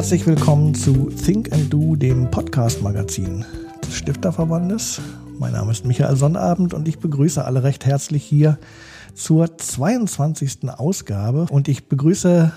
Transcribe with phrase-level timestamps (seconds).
[0.00, 3.44] Herzlich willkommen zu Think and Do, dem Podcast-Magazin
[3.84, 4.98] des Stifterverbandes.
[5.38, 8.58] Mein Name ist Michael Sonnabend und ich begrüße alle recht herzlich hier
[9.14, 10.70] zur 22.
[10.70, 11.48] Ausgabe.
[11.50, 12.50] Und ich begrüße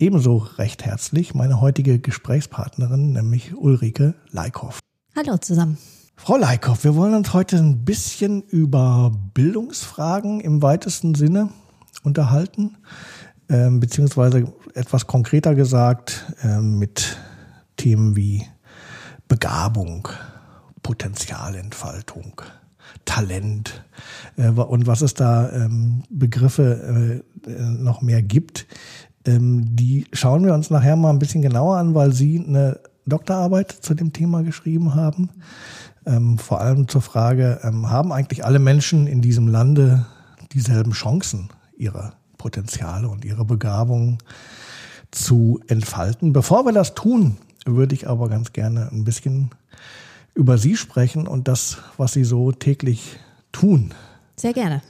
[0.00, 4.80] ebenso recht herzlich meine heutige Gesprächspartnerin, nämlich Ulrike Leikhoff.
[5.14, 5.78] Hallo zusammen.
[6.16, 11.50] Frau Leikhoff, wir wollen uns heute ein bisschen über Bildungsfragen im weitesten Sinne
[12.02, 12.76] unterhalten,
[13.48, 17.16] ähm, beziehungsweise etwas konkreter gesagt ähm, mit
[17.76, 18.44] Themen wie
[19.28, 20.08] Begabung,
[20.82, 22.42] Potenzialentfaltung,
[23.04, 23.84] Talent
[24.36, 28.66] äh, und was es da ähm, Begriffe äh, äh, noch mehr gibt.
[29.26, 33.72] Ähm, die schauen wir uns nachher mal ein bisschen genauer an, weil Sie eine Doktorarbeit
[33.72, 35.30] zu dem Thema geschrieben haben.
[36.06, 40.06] Ähm, vor allem zur Frage, ähm, haben eigentlich alle Menschen in diesem Lande
[40.52, 44.18] dieselben Chancen, ihre Potenziale und ihre Begabungen
[45.10, 46.32] zu entfalten?
[46.32, 47.36] Bevor wir das tun,
[47.66, 49.50] würde ich aber ganz gerne ein bisschen
[50.34, 53.18] über Sie sprechen und das, was Sie so täglich
[53.52, 53.92] tun.
[54.36, 54.82] Sehr gerne.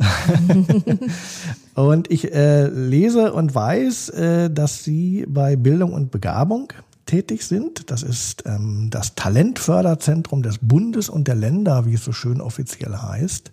[1.74, 6.70] und ich äh, lese und weiß, äh, dass Sie bei Bildung und Begabung
[7.06, 7.91] tätig sind.
[7.91, 12.94] Das ist ähm, das Talentförderzentrum des Bundes und der Länder, wie es so schön offiziell
[12.94, 13.50] heißt.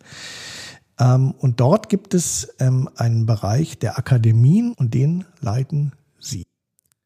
[0.99, 6.43] Ähm, und dort gibt es ähm, einen Bereich der Akademien und den leiten Sie.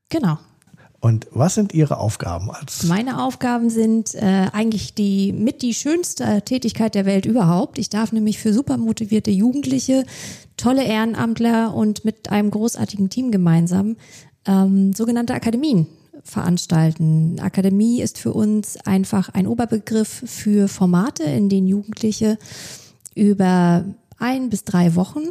[0.10, 0.38] Genau.
[1.02, 2.84] Und was sind Ihre Aufgaben als?
[2.84, 7.80] Meine Aufgaben sind äh, eigentlich die mit die schönste Tätigkeit der Welt überhaupt.
[7.80, 10.04] Ich darf nämlich für super motivierte Jugendliche,
[10.58, 13.96] tolle Ehrenamtler und mit einem großartigen Team gemeinsam
[14.46, 15.88] ähm, sogenannte Akademien
[16.24, 17.40] veranstalten.
[17.40, 22.38] Akademie ist für uns einfach ein Oberbegriff für Formate, in denen Jugendliche
[23.20, 23.86] über
[24.18, 25.24] ein bis drei Wochen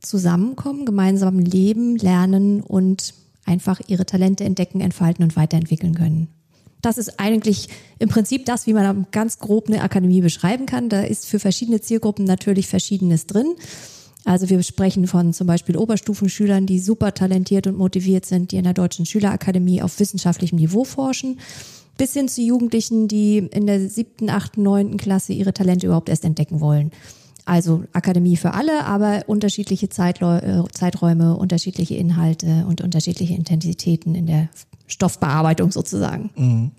[0.00, 3.14] zusammenkommen, gemeinsam leben, lernen und
[3.44, 6.28] einfach ihre Talente entdecken, entfalten und weiterentwickeln können.
[6.82, 7.68] Das ist eigentlich
[7.98, 10.88] im Prinzip das, wie man ganz grob eine Akademie beschreiben kann.
[10.88, 13.54] Da ist für verschiedene Zielgruppen natürlich Verschiedenes drin.
[14.24, 18.64] Also wir sprechen von zum Beispiel Oberstufenschülern, die super talentiert und motiviert sind, die in
[18.64, 21.40] der Deutschen Schülerakademie auf wissenschaftlichem Niveau forschen,
[21.96, 26.24] bis hin zu Jugendlichen, die in der siebten, achten, neunten Klasse ihre Talente überhaupt erst
[26.24, 26.92] entdecken wollen.
[27.50, 29.88] Also Akademie für alle, aber unterschiedliche äh,
[30.70, 34.48] Zeiträume, unterschiedliche Inhalte und unterschiedliche Intensitäten in der
[34.86, 36.30] Stoffbearbeitung sozusagen.
[36.36, 36.70] Mhm.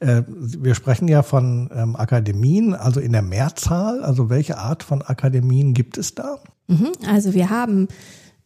[0.00, 4.02] Äh, wir sprechen ja von ähm, Akademien, also in der Mehrzahl.
[4.02, 6.38] Also welche Art von Akademien gibt es da?
[6.68, 6.92] Mhm.
[7.06, 7.88] Also wir haben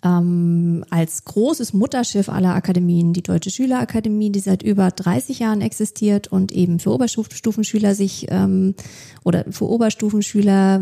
[0.05, 6.29] ähm, als großes Mutterschiff aller Akademien, die Deutsche Schülerakademie, die seit über 30 Jahren existiert
[6.29, 8.75] und eben für Oberstufenschüler sich ähm,
[9.25, 10.81] oder für Oberstufenschüler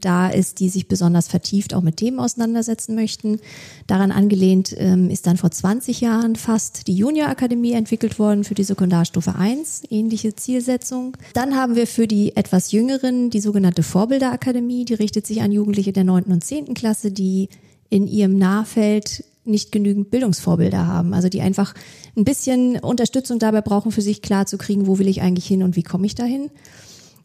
[0.00, 3.40] da ist, die sich besonders vertieft auch mit Themen auseinandersetzen möchten.
[3.86, 8.64] Daran angelehnt ähm, ist dann vor 20 Jahren fast die Juniorakademie entwickelt worden für die
[8.64, 11.18] Sekundarstufe 1, ähnliche Zielsetzung.
[11.34, 15.92] Dann haben wir für die etwas jüngeren die sogenannte Vorbilderakademie, die richtet sich an Jugendliche
[15.92, 16.24] der 9.
[16.24, 16.72] und 10.
[16.72, 17.50] Klasse, die
[17.90, 21.14] in ihrem Nahfeld nicht genügend Bildungsvorbilder haben.
[21.14, 21.74] Also die einfach
[22.16, 25.62] ein bisschen Unterstützung dabei brauchen, für sich klar zu kriegen, wo will ich eigentlich hin
[25.62, 26.50] und wie komme ich dahin.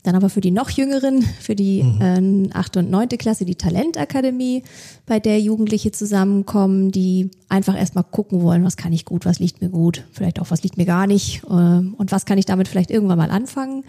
[0.04, 2.50] Dann aber für die noch jüngeren, für die mhm.
[2.52, 2.78] äh, 8.
[2.78, 3.10] und 9.
[3.10, 4.64] Klasse, die Talentakademie,
[5.06, 9.62] bei der Jugendliche zusammenkommen, die einfach erstmal gucken wollen, was kann ich gut, was liegt
[9.62, 12.68] mir gut, vielleicht auch was liegt mir gar nicht äh, und was kann ich damit
[12.68, 13.84] vielleicht irgendwann mal anfangen.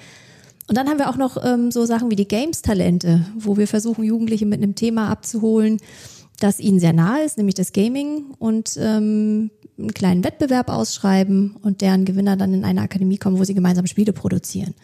[0.68, 4.04] Und dann haben wir auch noch ähm, so Sachen wie die Games-Talente, wo wir versuchen,
[4.04, 5.78] Jugendliche mit einem Thema abzuholen,
[6.42, 11.80] das ihnen sehr nahe ist, nämlich das Gaming und ähm, einen kleinen Wettbewerb ausschreiben und
[11.80, 14.74] deren Gewinner dann in eine Akademie kommen, wo sie gemeinsam Spiele produzieren.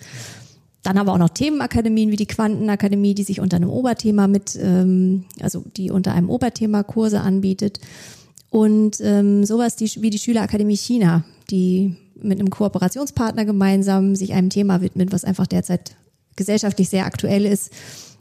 [0.83, 4.57] Dann haben wir auch noch Themenakademien wie die Quantenakademie, die sich unter einem Oberthema mit,
[4.61, 7.81] ähm, also die unter einem Oberthema Kurse anbietet.
[8.51, 14.51] Und ähm, sowas die, wie die Schülerakademie China, die mit einem Kooperationspartner gemeinsam sich einem
[14.51, 15.97] Thema widmet, was einfach derzeit
[16.37, 17.71] gesellschaftlich sehr aktuell ist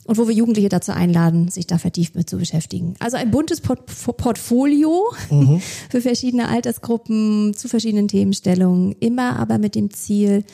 [0.08, 2.96] und wo wir Jugendliche dazu einladen, sich da vertieft mit zu beschäftigen.
[3.00, 3.86] Also ein buntes Port
[4.18, 5.62] Portfolio mhm.
[5.90, 10.46] für verschiedene Altersgruppen, zu verschiedenen Themenstellungen, immer aber mit dem Ziel,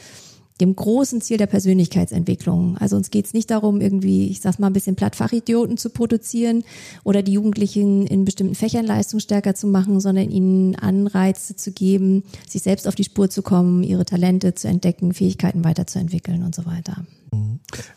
[0.59, 2.77] dem großen Ziel der Persönlichkeitsentwicklung.
[2.77, 6.63] Also uns geht es nicht darum, irgendwie, ich sag's mal, ein bisschen Plattfachidioten zu produzieren
[7.03, 12.63] oder die Jugendlichen in bestimmten Fächern leistungsstärker zu machen, sondern ihnen Anreize zu geben, sich
[12.63, 17.05] selbst auf die Spur zu kommen, ihre Talente zu entdecken, Fähigkeiten weiterzuentwickeln und so weiter.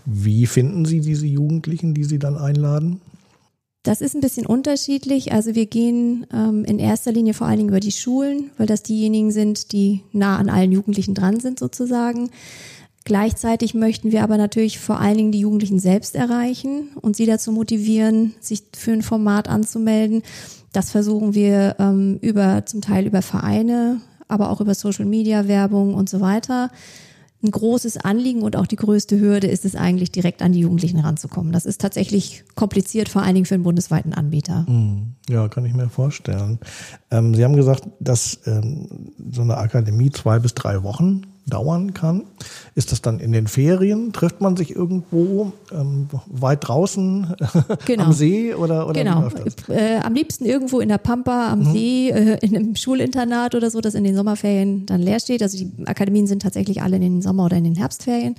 [0.04, 3.00] Wie finden Sie diese Jugendlichen, die Sie dann einladen?
[3.82, 5.32] Das ist ein bisschen unterschiedlich.
[5.32, 8.82] Also wir gehen ähm, in erster Linie vor allen Dingen über die Schulen, weil das
[8.82, 12.30] diejenigen sind, die nah an allen Jugendlichen dran sind sozusagen.
[13.04, 17.52] Gleichzeitig möchten wir aber natürlich vor allen Dingen die Jugendlichen selbst erreichen und sie dazu
[17.52, 20.22] motivieren, sich für ein Format anzumelden.
[20.72, 25.94] Das versuchen wir ähm, über zum Teil über Vereine, aber auch über Social Media, Werbung
[25.94, 26.72] und so weiter.
[27.42, 31.00] Ein großes Anliegen und auch die größte Hürde ist es eigentlich, direkt an die Jugendlichen
[31.00, 31.52] ranzukommen.
[31.52, 34.66] Das ist tatsächlich kompliziert, vor allen Dingen für einen bundesweiten Anbieter.
[34.66, 36.58] Hm, ja, kann ich mir vorstellen.
[37.10, 42.24] Ähm, Sie haben gesagt, dass ähm, so eine Akademie zwei bis drei Wochen dauern kann.
[42.74, 44.12] Ist das dann in den Ferien?
[44.12, 47.34] Trifft man sich irgendwo ähm, weit draußen
[47.86, 48.04] genau.
[48.04, 49.28] am See oder, oder genau.
[49.68, 51.72] Äh, am liebsten irgendwo in der Pampa am mhm.
[51.72, 55.42] See, äh, in einem Schulinternat oder so, das in den Sommerferien dann leer steht.
[55.42, 58.34] Also die Akademien sind tatsächlich alle in den Sommer- oder in den Herbstferien.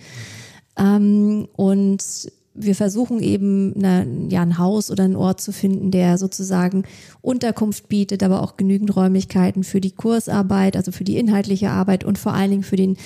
[0.77, 2.03] Ähm, und
[2.57, 6.83] wir versuchen eben eine, ja, ein Haus oder einen Ort zu finden, der sozusagen
[7.21, 12.17] Unterkunft bietet, aber auch genügend Räumlichkeiten für die Kursarbeit, also für die inhaltliche Arbeit und
[12.17, 12.97] vor allen Dingen für den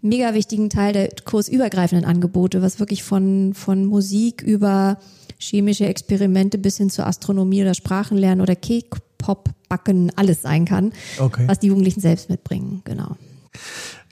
[0.00, 4.98] mega wichtigen Teil der kursübergreifenden Angebote, was wirklich von, von Musik über
[5.38, 11.44] chemische Experimente bis hin zur Astronomie oder Sprachenlernen oder Cake-Pop backen alles sein kann, okay.
[11.46, 13.16] was die Jugendlichen selbst mitbringen, genau.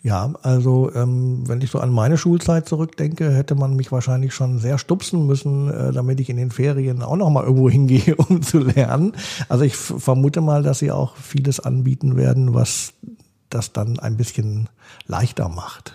[0.02, 4.58] Ja, also ähm, wenn ich so an meine Schulzeit zurückdenke, hätte man mich wahrscheinlich schon
[4.58, 8.40] sehr stupsen müssen, äh, damit ich in den Ferien auch noch mal irgendwo hingehe, um
[8.40, 9.12] zu lernen.
[9.48, 12.94] Also ich vermute mal, dass sie auch vieles anbieten werden, was
[13.50, 14.68] das dann ein bisschen
[15.06, 15.92] leichter macht.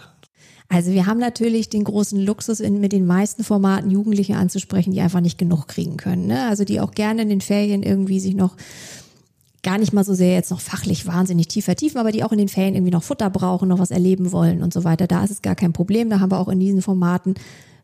[0.68, 5.02] Also wir haben natürlich den großen Luxus, in, mit den meisten Formaten Jugendliche anzusprechen, die
[5.02, 6.28] einfach nicht genug kriegen können.
[6.28, 6.48] Ne?
[6.48, 8.56] Also die auch gerne in den Ferien irgendwie sich noch
[9.66, 12.38] gar nicht mal so sehr jetzt noch fachlich wahnsinnig tief vertiefen, aber die auch in
[12.38, 15.08] den Ferien irgendwie noch Futter brauchen, noch was erleben wollen und so weiter.
[15.08, 16.10] Da ist es gar kein Problem.
[16.10, 17.34] Da haben wir auch in diesen Formaten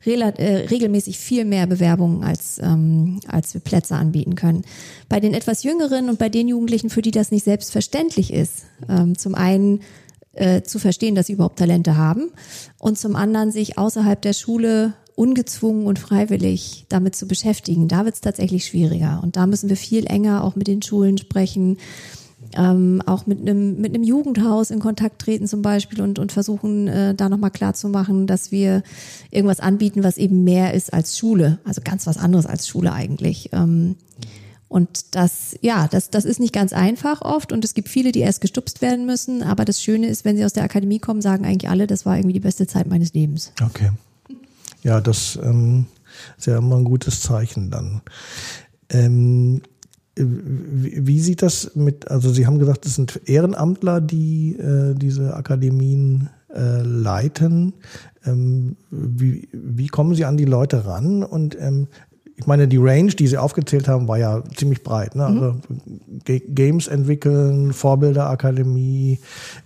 [0.05, 4.63] äh, regelmäßig viel mehr Bewerbungen, als, ähm, als wir Plätze anbieten können.
[5.09, 9.17] Bei den etwas jüngeren und bei den Jugendlichen, für die das nicht selbstverständlich ist, ähm,
[9.17, 9.81] zum einen
[10.33, 12.29] äh, zu verstehen, dass sie überhaupt Talente haben
[12.77, 18.15] und zum anderen sich außerhalb der Schule ungezwungen und freiwillig damit zu beschäftigen, da wird
[18.15, 19.19] es tatsächlich schwieriger.
[19.21, 21.77] Und da müssen wir viel enger auch mit den Schulen sprechen,
[22.57, 26.87] ähm, auch mit einem mit einem Jugendhaus in Kontakt treten zum Beispiel und und versuchen
[26.87, 28.81] äh, da nochmal klar zu machen, dass wir
[29.29, 33.51] irgendwas anbieten, was eben mehr ist als Schule, also ganz was anderes als Schule eigentlich.
[33.53, 33.97] Ähm,
[34.69, 38.21] und das, ja, das, das ist nicht ganz einfach oft und es gibt viele, die
[38.21, 39.43] erst gestupst werden müssen.
[39.43, 42.15] Aber das Schöne ist, wenn sie aus der Akademie kommen, sagen eigentlich alle, das war
[42.17, 43.51] irgendwie die beste Zeit meines Lebens.
[43.61, 43.91] Okay.
[44.83, 45.85] Ja, das ähm,
[46.37, 48.01] ist ja immer ein gutes Zeichen dann.
[48.89, 49.61] Ähm,
[50.15, 56.29] wie, sieht das mit, also Sie haben gesagt, es sind Ehrenamtler, die äh, diese Akademien
[56.53, 57.73] äh, leiten.
[58.25, 61.87] Ähm, wie, wie kommen Sie an die Leute ran und ähm,
[62.41, 65.15] ich meine, die Range, die Sie aufgezählt haben, war ja ziemlich breit.
[65.15, 65.25] Ne?
[65.25, 65.55] Also
[66.25, 69.19] G Games entwickeln, Vorbilderakademie,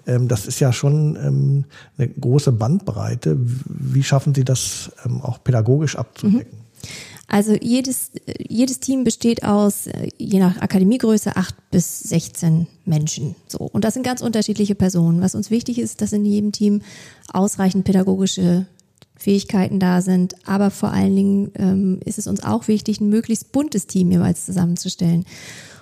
[0.05, 1.65] ähm, das ist ja schon ähm,
[1.97, 3.37] eine große Bandbreite.
[3.39, 6.51] Wie schaffen Sie das ähm, auch pädagogisch abzudecken?
[6.51, 6.89] Mhm.
[7.27, 13.35] Also jedes, jedes Team besteht aus, äh, je nach Akademiegröße, acht bis 16 Menschen.
[13.47, 13.59] So.
[13.59, 15.21] Und das sind ganz unterschiedliche Personen.
[15.21, 16.81] Was uns wichtig ist, dass in jedem Team
[17.31, 18.67] ausreichend pädagogische
[19.25, 20.35] Fähigkeiten da sind.
[20.47, 24.45] Aber vor allen Dingen ähm, ist es uns auch wichtig, ein möglichst buntes Team jeweils
[24.45, 25.25] zusammenzustellen.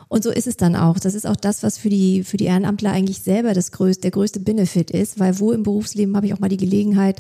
[0.07, 0.97] Und so ist es dann auch.
[0.97, 4.11] Das ist auch das, was für die, für die Ehrenamtler eigentlich selber das größte, der
[4.11, 7.19] größte Benefit ist, weil wo im Berufsleben habe ich auch mal die Gelegenheit,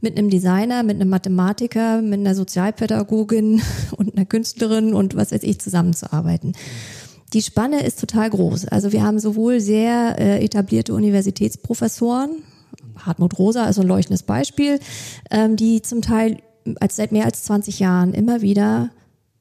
[0.00, 3.60] mit einem Designer, mit einem Mathematiker, mit einer Sozialpädagogin
[3.96, 6.52] und einer Künstlerin und was weiß ich zusammenzuarbeiten.
[7.32, 8.68] Die Spanne ist total groß.
[8.68, 12.42] Also wir haben sowohl sehr äh, etablierte Universitätsprofessoren,
[12.98, 14.78] Hartmut Rosa ist ein leuchtendes Beispiel,
[15.30, 16.38] ähm, die zum Teil
[16.80, 18.90] als seit mehr als 20 Jahren immer wieder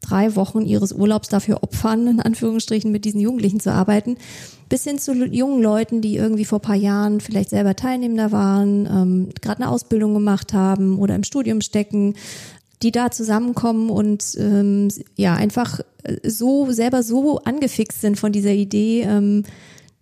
[0.02, 4.18] drei Wochen ihres Urlaubs dafür opfern, in Anführungsstrichen mit diesen Jugendlichen zu arbeiten,
[4.70, 9.30] bis hin zu jungen Leuten, die irgendwie vor paar Jahren vielleicht selber Teilnehmender waren, ähm,
[9.42, 12.16] gerade eine Ausbildung gemacht haben oder im Studium stecken,
[12.82, 15.80] die da zusammenkommen und ähm, ja einfach
[16.26, 19.44] so selber so angefixt sind von dieser Idee, ähm,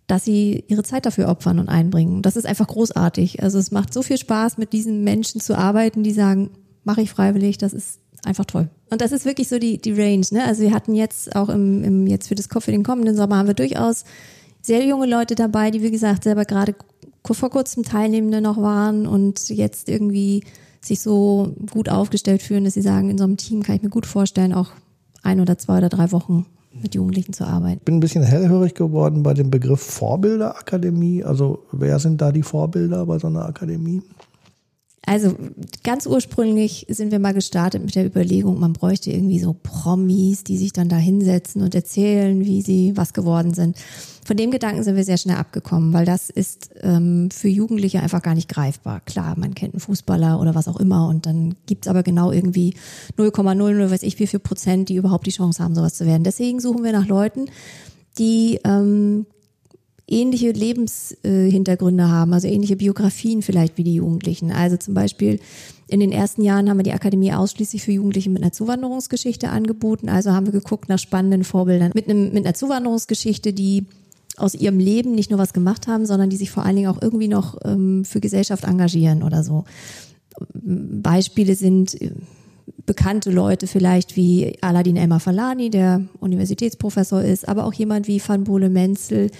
[0.06, 2.22] dass sie ihre Zeit dafür opfern und einbringen.
[2.22, 3.42] Das ist einfach großartig.
[3.42, 6.50] Also es macht so viel Spaß, mit diesen Menschen zu arbeiten, die sagen,
[6.84, 8.68] mache ich freiwillig, das ist einfach toll.
[8.90, 10.26] Und das ist wirklich so die, die Range.
[10.30, 10.44] Ne?
[10.44, 13.46] Also wir hatten jetzt auch im, im jetzt für das für den kommenden Sommer haben
[13.46, 14.04] wir durchaus
[14.60, 16.74] sehr junge Leute dabei, die wie gesagt selber gerade
[17.24, 20.44] vor kurzem Teilnehmende noch waren und jetzt irgendwie
[20.80, 23.90] sich so gut aufgestellt fühlen, dass sie sagen, in so einem Team kann ich mir
[23.90, 24.72] gut vorstellen, auch
[25.22, 26.46] ein oder zwei oder drei Wochen
[26.80, 27.78] mit Jugendlichen zu arbeiten.
[27.78, 31.24] Ich bin ein bisschen hellhörig geworden bei dem Begriff Vorbilderakademie.
[31.24, 34.02] Also wer sind da die Vorbilder bei so einer Akademie?
[35.04, 35.34] Also
[35.82, 40.56] ganz ursprünglich sind wir mal gestartet mit der Überlegung, man bräuchte irgendwie so Promis, die
[40.56, 43.76] sich dann da hinsetzen und erzählen, wie sie was geworden sind.
[44.24, 48.22] Von dem Gedanken sind wir sehr schnell abgekommen, weil das ist ähm, für Jugendliche einfach
[48.22, 49.00] gar nicht greifbar.
[49.00, 52.74] Klar, man kennt einen Fußballer oder was auch immer und dann gibt's aber genau irgendwie
[53.18, 56.22] 0,0 oder weiß ich wie viel Prozent, die überhaupt die Chance haben, sowas zu werden.
[56.22, 57.46] Deswegen suchen wir nach Leuten,
[58.18, 59.26] die ähm,
[60.08, 64.50] ähnliche Lebenshintergründe haben, also ähnliche Biografien vielleicht wie die Jugendlichen.
[64.50, 65.40] Also zum Beispiel
[65.88, 70.08] in den ersten Jahren haben wir die Akademie ausschließlich für Jugendliche mit einer Zuwanderungsgeschichte angeboten.
[70.08, 73.86] Also haben wir geguckt nach spannenden Vorbildern mit, einem, mit einer Zuwanderungsgeschichte, die
[74.36, 77.00] aus ihrem Leben nicht nur was gemacht haben, sondern die sich vor allen Dingen auch
[77.02, 79.64] irgendwie noch ähm, für Gesellschaft engagieren oder so.
[80.54, 82.12] Beispiele sind äh,
[82.86, 88.44] bekannte Leute vielleicht wie Aladin Elmar Falani, der Universitätsprofessor ist, aber auch jemand wie Van
[88.44, 89.30] Bole Menzel,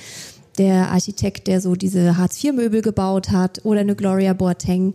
[0.58, 4.94] der Architekt, der so diese Hartz-IV-Möbel gebaut hat, oder eine Gloria Boateng,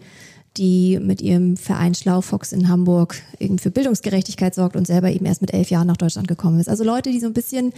[0.58, 5.42] die mit ihrem Verein Schlaufox in Hamburg eben für Bildungsgerechtigkeit sorgt und selber eben erst
[5.42, 6.70] mit elf Jahren nach Deutschland gekommen ist.
[6.70, 7.74] Also Leute, die so ein bisschen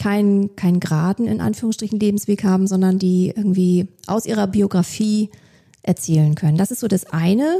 [0.00, 5.30] keinen keinen geraden, in Anführungsstrichen, Lebensweg haben, sondern die irgendwie aus ihrer Biografie
[5.82, 6.56] erzählen können.
[6.56, 7.58] Das ist so das eine,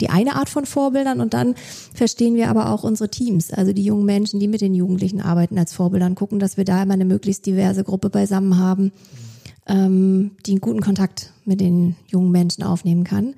[0.00, 1.54] die eine Art von Vorbildern und dann
[1.94, 5.58] verstehen wir aber auch unsere Teams, also die jungen Menschen, die mit den Jugendlichen arbeiten
[5.58, 8.92] als Vorbildern, gucken, dass wir da immer eine möglichst diverse Gruppe beisammen haben,
[9.66, 13.34] ähm, die einen guten Kontakt mit den jungen Menschen aufnehmen kann.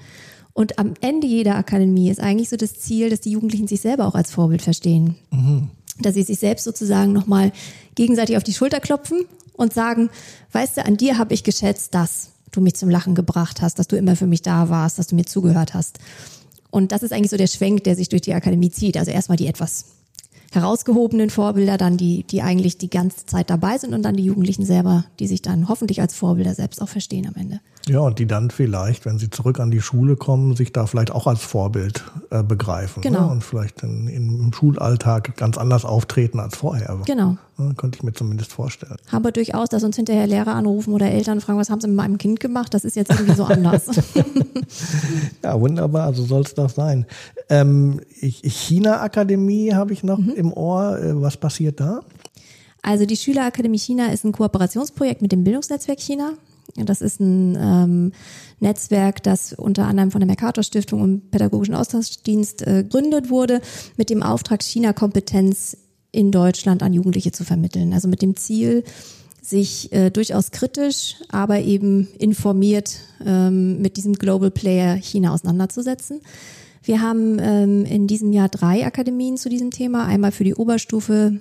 [0.52, 4.06] Und am Ende jeder Akademie ist eigentlich so das Ziel, dass die Jugendlichen sich selber
[4.06, 5.16] auch als Vorbild verstehen.
[5.30, 5.68] Mhm.
[6.00, 7.52] Dass sie sich selbst sozusagen nochmal
[7.94, 10.08] gegenseitig auf die Schulter klopfen und sagen,
[10.52, 13.88] weißt du, an dir habe ich geschätzt, dass du mich zum Lachen gebracht hast, dass
[13.88, 15.98] du immer für mich da warst, dass du mir zugehört hast.
[16.70, 18.96] Und das ist eigentlich so der Schwenk, der sich durch die Akademie zieht.
[18.96, 19.86] Also erstmal die etwas
[20.52, 24.64] herausgehobenen Vorbilder, dann die, die eigentlich die ganze Zeit dabei sind und dann die Jugendlichen
[24.64, 27.60] selber, die sich dann hoffentlich als Vorbilder selbst auch verstehen am Ende.
[27.88, 31.12] Ja, und die dann vielleicht, wenn sie zurück an die Schule kommen, sich da vielleicht
[31.12, 33.00] auch als Vorbild äh, begreifen.
[33.00, 33.10] Ne?
[33.10, 33.26] Genau.
[33.26, 33.32] Ne?
[33.32, 37.00] Und vielleicht in, in, im Schulalltag ganz anders auftreten als vorher.
[37.06, 37.36] Genau.
[37.76, 38.96] Könnte ich mir zumindest vorstellen.
[39.10, 41.96] Haben wir durchaus, dass uns hinterher Lehrer anrufen oder Eltern fragen, was haben sie mit
[41.96, 42.74] meinem Kind gemacht?
[42.74, 43.86] Das ist jetzt irgendwie so anders.
[45.42, 47.06] ja, wunderbar, so soll es doch sein.
[47.48, 50.34] Ähm, China-Akademie habe ich noch mhm.
[50.36, 50.98] im Ohr.
[50.98, 52.00] Äh, was passiert da?
[52.82, 56.34] Also die Schülerakademie China ist ein Kooperationsprojekt mit dem Bildungsnetzwerk China.
[56.76, 58.12] Das ist ein ähm,
[58.60, 63.60] Netzwerk, das unter anderem von der Mercator Stiftung und Pädagogischen Austauschdienst äh, gegründet wurde,
[63.96, 65.78] mit dem Auftrag, China-Kompetenz
[66.12, 67.92] in Deutschland an Jugendliche zu vermitteln.
[67.92, 68.84] Also mit dem Ziel,
[69.46, 76.20] sich äh, durchaus kritisch, aber eben informiert ähm, mit diesem Global Player China auseinanderzusetzen.
[76.82, 80.04] Wir haben ähm, in diesem Jahr drei Akademien zu diesem Thema.
[80.06, 81.40] Einmal für die Oberstufe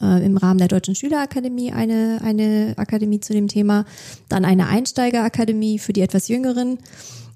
[0.00, 3.84] äh, im Rahmen der Deutschen Schülerakademie eine, eine Akademie zu dem Thema,
[4.28, 6.78] dann eine Einsteigerakademie für die etwas Jüngeren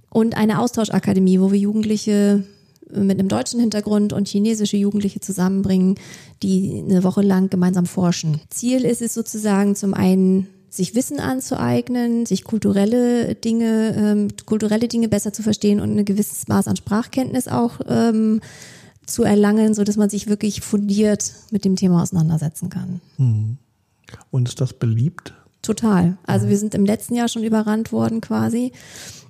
[0.08, 2.44] und eine Austauschakademie, wo wir Jugendliche
[2.90, 5.96] mit einem deutschen Hintergrund und chinesische Jugendliche zusammenbringen,
[6.42, 8.40] die eine Woche lang gemeinsam forschen.
[8.50, 15.08] Ziel ist es sozusagen zum einen sich Wissen anzueignen, sich kulturelle Dinge, ähm, kulturelle Dinge
[15.08, 18.40] besser zu verstehen und ein gewisses Maß an Sprachkenntnis auch ähm,
[19.06, 23.00] zu erlangen, so dass man sich wirklich fundiert mit dem Thema auseinandersetzen kann.
[23.16, 23.56] Hm.
[24.30, 25.34] Und ist das beliebt?
[25.66, 26.16] Total.
[26.24, 28.70] Also wir sind im letzten Jahr schon überrannt worden quasi.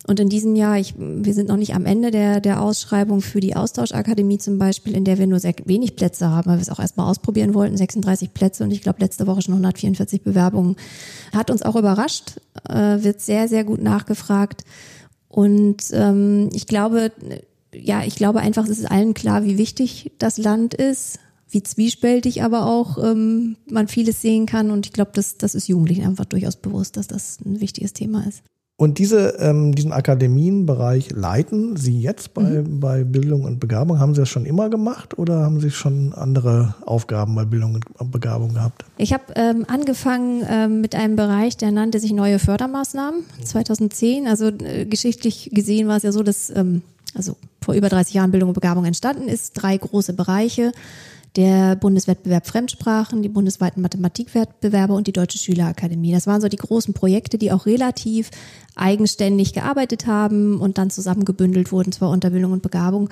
[0.07, 3.40] Und in diesem Jahr, ich, wir sind noch nicht am Ende der, der Ausschreibung für
[3.40, 6.69] die Austauschakademie zum Beispiel, in der wir nur sehr wenig Plätze haben, weil wir es
[6.69, 10.76] auch erstmal ausprobieren wollten, 36 Plätze und ich glaube letzte Woche schon 144 Bewerbungen.
[11.33, 12.37] Hat uns auch überrascht,
[12.69, 14.64] äh, wird sehr, sehr gut nachgefragt.
[15.28, 17.12] Und ähm, ich glaube,
[17.73, 22.43] ja, ich glaube einfach, es ist allen klar, wie wichtig das Land ist, wie zwiespältig
[22.43, 24.71] aber auch ähm, man vieles sehen kann.
[24.71, 28.26] Und ich glaube, das, das ist Jugendlichen einfach durchaus bewusst, dass das ein wichtiges Thema
[28.26, 28.43] ist.
[28.79, 32.79] Und diese, ähm, diesen Akademienbereich leiten Sie jetzt bei, mhm.
[32.79, 33.99] bei Bildung und Begabung?
[33.99, 38.11] Haben Sie das schon immer gemacht oder haben Sie schon andere Aufgaben bei Bildung und
[38.11, 38.85] Begabung gehabt?
[38.99, 44.29] Ich habe ähm, angefangen ähm, mit einem Bereich, der nannte sich neue Fördermaßnahmen 2010.
[44.29, 46.83] Also äh, geschichtlich gesehen war es ja so, dass ähm,
[47.15, 49.55] also vor über 30 Jahren Bildung und Begabung entstanden ist.
[49.55, 50.73] Drei große Bereiche
[51.37, 56.12] der Bundeswettbewerb Fremdsprachen, die bundesweiten Mathematikwettbewerbe und die Deutsche Schülerakademie.
[56.12, 58.31] Das waren so die großen Projekte, die auch relativ
[58.75, 63.11] eigenständig gearbeitet haben und dann zusammengebündelt wurden, zwar unter Bildung und Begabung,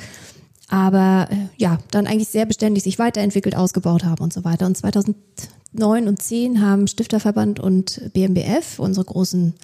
[0.69, 4.67] aber äh, ja, dann eigentlich sehr beständig sich weiterentwickelt, ausgebaut haben und so weiter.
[4.67, 9.55] Und 2009 und 10 haben Stifterverband und BMBF, unsere großen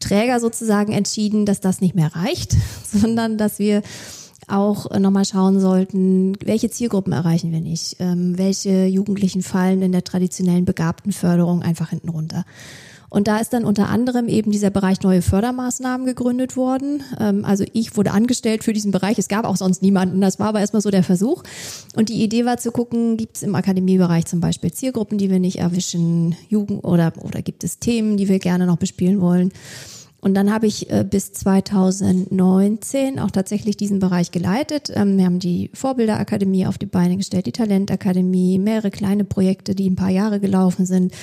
[0.00, 2.56] Träger sozusagen, entschieden, dass das nicht mehr reicht,
[2.92, 3.82] sondern dass wir
[4.52, 10.04] auch nochmal schauen sollten, welche Zielgruppen erreichen wir nicht, ähm, welche Jugendlichen fallen in der
[10.04, 12.44] traditionellen begabten Förderung einfach hinten runter.
[13.10, 17.02] Und da ist dann unter anderem eben dieser Bereich neue Fördermaßnahmen gegründet worden.
[17.18, 19.18] Ähm, also ich wurde angestellt für diesen Bereich.
[19.18, 20.20] Es gab auch sonst niemanden.
[20.20, 21.42] Das war aber erstmal so der Versuch.
[21.96, 25.40] Und die Idee war zu gucken, gibt es im Akademiebereich zum Beispiel Zielgruppen, die wir
[25.40, 29.52] nicht erwischen, Jugend oder, oder gibt es Themen, die wir gerne noch bespielen wollen.
[30.20, 34.92] Und dann habe ich äh, bis 2019 auch tatsächlich diesen Bereich geleitet.
[34.94, 39.88] Ähm, wir haben die Vorbilderakademie auf die Beine gestellt, die Talentakademie, mehrere kleine Projekte, die
[39.88, 41.14] ein paar Jahre gelaufen sind.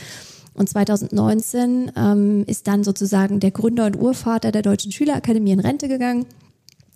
[0.55, 5.87] Und 2019 ähm, ist dann sozusagen der Gründer und Urvater der Deutschen Schülerakademie in Rente
[5.87, 6.25] gegangen.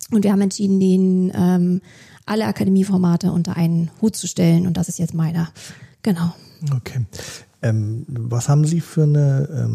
[0.10, 1.82] Und wir haben entschieden, den ähm,
[2.26, 4.66] alle Akademieformate unter einen Hut zu stellen.
[4.66, 5.50] Und das ist jetzt meiner.
[6.02, 6.34] Genau.
[6.76, 7.06] Okay.
[7.62, 9.70] Was haben Sie für eine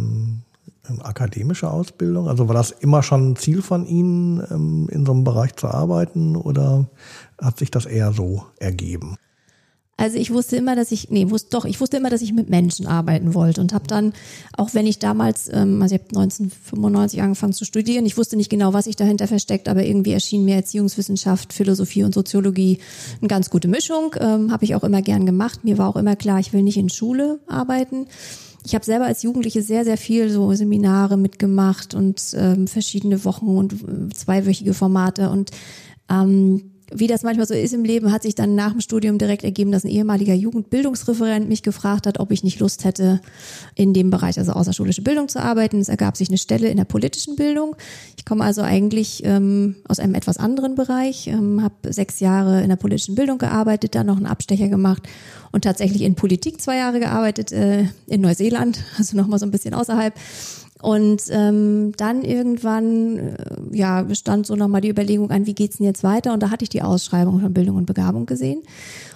[1.03, 2.29] akademische Ausbildung?
[2.29, 5.69] Also war das immer schon ein Ziel von Ihnen, ähm, in so einem Bereich zu
[5.69, 6.87] arbeiten oder
[7.41, 9.17] hat sich das eher so ergeben?
[9.99, 12.51] Also ich wusste immer, dass ich, nee, wusste doch, ich wusste immer, dass ich mit
[12.51, 14.13] Menschen arbeiten wollte und habe dann,
[14.55, 18.51] auch wenn ich damals, ähm, also ich habe 1995 angefangen zu studieren, ich wusste nicht
[18.51, 22.79] genau, was sich dahinter versteckt, aber irgendwie erschien mir Erziehungswissenschaft, Philosophie und Soziologie
[23.21, 25.65] eine ganz gute Mischung, ähm, habe ich auch immer gern gemacht.
[25.65, 28.07] Mir war auch immer klar, ich will nicht in Schule arbeiten.
[28.67, 33.57] Ich habe selber als Jugendliche sehr, sehr viel so Seminare mitgemacht und ähm, verschiedene Wochen
[33.57, 35.53] und äh, zweiwöchige Formate und
[36.11, 39.45] ähm, wie das manchmal so ist im Leben, hat sich dann nach dem Studium direkt
[39.45, 43.21] ergeben, dass ein ehemaliger Jugendbildungsreferent mich gefragt hat, ob ich nicht Lust hätte,
[43.75, 45.81] in dem Bereich, also außerschulische Bildung zu arbeiten.
[45.81, 47.77] Es ergab sich eine Stelle in der politischen Bildung.
[48.17, 52.69] Ich komme also eigentlich ähm, aus einem etwas anderen Bereich, ähm, habe sechs Jahre in
[52.69, 55.03] der politischen Bildung gearbeitet, dann noch einen Abstecher gemacht
[55.53, 59.75] und tatsächlich in Politik zwei Jahre gearbeitet äh, in Neuseeland, also nochmal so ein bisschen
[59.75, 60.15] außerhalb.
[60.83, 63.37] Und ähm, dann irgendwann äh,
[63.73, 66.35] ja stand so nochmal die Überlegung an, wie geht's denn jetzt weiter?
[66.35, 68.63] Und da hatte ich die Ausschreibung von Bildung und Begabung gesehen.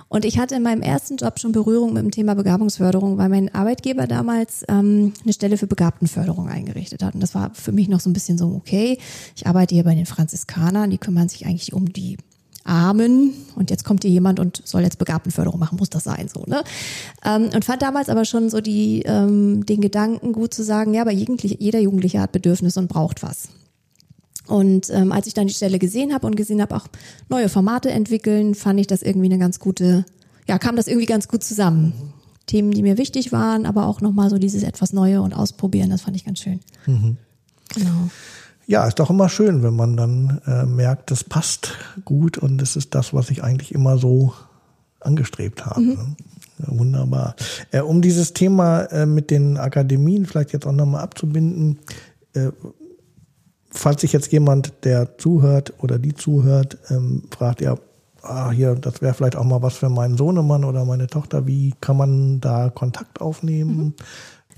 [0.09, 3.55] Und ich hatte in meinem ersten Job schon Berührung mit dem Thema Begabungsförderung, weil mein
[3.55, 7.15] Arbeitgeber damals ähm, eine Stelle für Begabtenförderung eingerichtet hat.
[7.15, 8.99] Und das war für mich noch so ein bisschen so, okay,
[9.37, 12.17] ich arbeite hier bei den Franziskanern, die kümmern sich eigentlich um die
[12.71, 16.45] Armen und jetzt kommt hier jemand und soll jetzt Begabtenförderung machen, muss das sein so,
[16.47, 16.63] ne?
[17.25, 21.03] Ähm, und fand damals aber schon so die, ähm, den Gedanken gut zu sagen, ja,
[21.03, 23.49] aber jeder Jugendliche hat Bedürfnisse und braucht was.
[24.47, 26.87] Und ähm, als ich dann die Stelle gesehen habe und gesehen habe, auch
[27.29, 30.05] neue Formate entwickeln, fand ich das irgendwie eine ganz gute,
[30.49, 31.93] ja, kam das irgendwie ganz gut zusammen.
[32.47, 36.03] Themen, die mir wichtig waren, aber auch nochmal so dieses etwas Neue und Ausprobieren, das
[36.03, 36.61] fand ich ganz schön.
[36.87, 37.17] Mhm.
[37.75, 38.11] Genau.
[38.71, 42.77] Ja, ist doch immer schön, wenn man dann äh, merkt, das passt gut und es
[42.77, 44.33] ist das, was ich eigentlich immer so
[45.01, 45.81] angestrebt habe.
[45.81, 45.89] Mhm.
[45.89, 46.67] Ne?
[46.69, 47.35] Wunderbar.
[47.73, 51.81] Äh, um dieses Thema äh, mit den Akademien vielleicht jetzt auch nochmal abzubinden,
[52.35, 52.53] äh,
[53.73, 57.77] falls sich jetzt jemand, der zuhört oder die zuhört, ähm, fragt, ja,
[58.23, 61.75] ah, hier, das wäre vielleicht auch mal was für meinen Sohnemann oder meine Tochter, wie
[61.81, 63.77] kann man da Kontakt aufnehmen?
[63.77, 63.95] Mhm.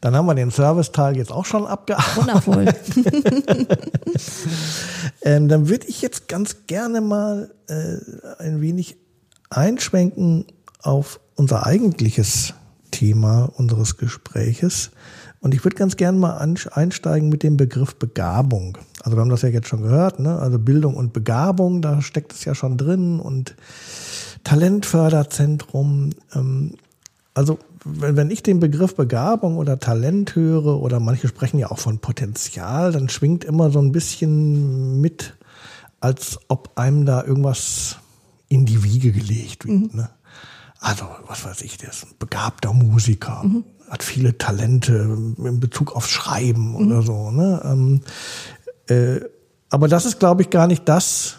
[0.00, 2.16] Dann haben wir den Serviceteil jetzt auch schon abgearbeitet.
[2.16, 2.66] Wundervoll.
[5.22, 8.96] ähm, dann würde ich jetzt ganz gerne mal äh, ein wenig
[9.50, 10.46] einschwenken
[10.82, 12.54] auf unser eigentliches
[12.90, 14.90] Thema unseres Gespräches.
[15.40, 18.78] Und ich würde ganz gerne mal einsteigen mit dem Begriff Begabung.
[19.02, 20.38] Also wir haben das ja jetzt schon gehört, ne?
[20.38, 23.54] Also Bildung und Begabung, da steckt es ja schon drin und
[24.44, 26.10] Talentförderzentrum.
[26.34, 26.74] Ähm,
[27.36, 31.98] also wenn ich den Begriff Begabung oder Talent höre, oder manche sprechen ja auch von
[31.98, 35.34] Potenzial, dann schwingt immer so ein bisschen mit,
[36.00, 37.98] als ob einem da irgendwas
[38.48, 39.92] in die Wiege gelegt wird.
[39.92, 40.00] Mhm.
[40.00, 40.08] Ne?
[40.80, 43.64] Also, was weiß ich, der ist ein begabter Musiker, mhm.
[43.90, 44.94] hat viele Talente
[45.36, 46.86] in Bezug auf Schreiben mhm.
[46.86, 47.30] oder so.
[47.30, 47.60] Ne?
[47.64, 48.00] Ähm,
[48.88, 49.20] äh,
[49.68, 51.36] aber das ist, glaube ich, gar nicht das,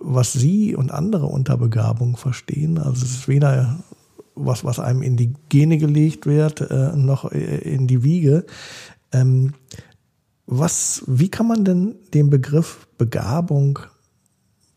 [0.00, 2.76] was Sie und andere unter Begabung verstehen.
[2.76, 3.78] Also es ist weder
[4.44, 8.46] was, was einem in die Gene gelegt wird, äh, noch äh, in die Wiege.
[9.12, 9.54] Ähm,
[10.46, 13.78] was, wie kann man denn den Begriff Begabung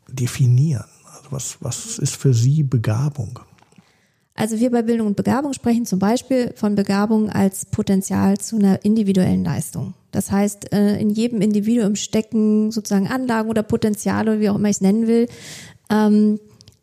[0.08, 0.86] definieren?
[1.16, 3.40] Also was, was ist für Sie Begabung?
[4.36, 8.84] Also wir bei Bildung und Begabung sprechen zum Beispiel von Begabung als Potenzial zu einer
[8.84, 9.94] individuellen Leistung.
[10.12, 14.78] Das heißt, äh, in jedem Individuum stecken sozusagen Anlagen oder Potenziale, wie auch immer ich
[14.78, 15.28] es nennen will,
[15.90, 16.40] ähm,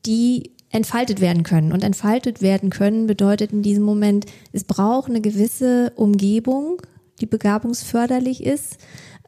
[0.07, 1.73] die entfaltet werden können.
[1.73, 6.81] Und entfaltet werden können bedeutet in diesem Moment, es braucht eine gewisse Umgebung,
[7.21, 8.79] die begabungsförderlich ist.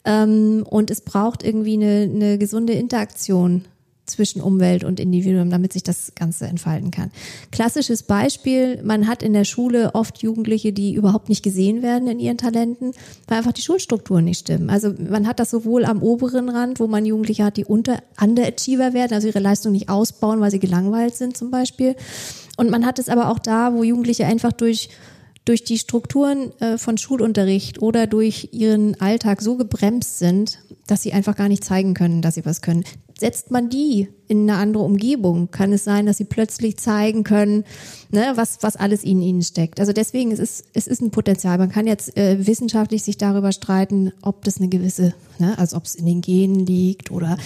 [0.04, 3.64] Ähm, und es braucht irgendwie eine, eine gesunde Interaktion
[4.06, 7.10] zwischen Umwelt und Individuum, damit sich das Ganze entfalten kann.
[7.50, 12.18] Klassisches Beispiel, man hat in der Schule oft Jugendliche, die überhaupt nicht gesehen werden in
[12.18, 12.92] ihren Talenten,
[13.28, 14.70] weil einfach die Schulstrukturen nicht stimmen.
[14.70, 18.92] Also man hat das sowohl am oberen Rand, wo man Jugendliche hat, die unter Underachiever
[18.92, 21.94] werden, also ihre Leistung nicht ausbauen, weil sie gelangweilt sind zum Beispiel.
[22.56, 24.88] Und man hat es aber auch da, wo Jugendliche einfach durch
[25.44, 31.12] durch die Strukturen äh, von Schulunterricht oder durch ihren Alltag so gebremst sind, dass sie
[31.12, 32.84] einfach gar nicht zeigen können, dass sie was können.
[33.22, 37.62] Setzt man die in eine andere Umgebung, kann es sein, dass sie plötzlich zeigen können,
[38.10, 39.78] ne, was, was alles in ihnen steckt.
[39.78, 41.56] Also deswegen es ist es ist ein Potenzial.
[41.56, 45.84] Man kann jetzt äh, wissenschaftlich sich darüber streiten, ob das eine gewisse, ne, also ob
[45.84, 47.36] es in den Genen liegt oder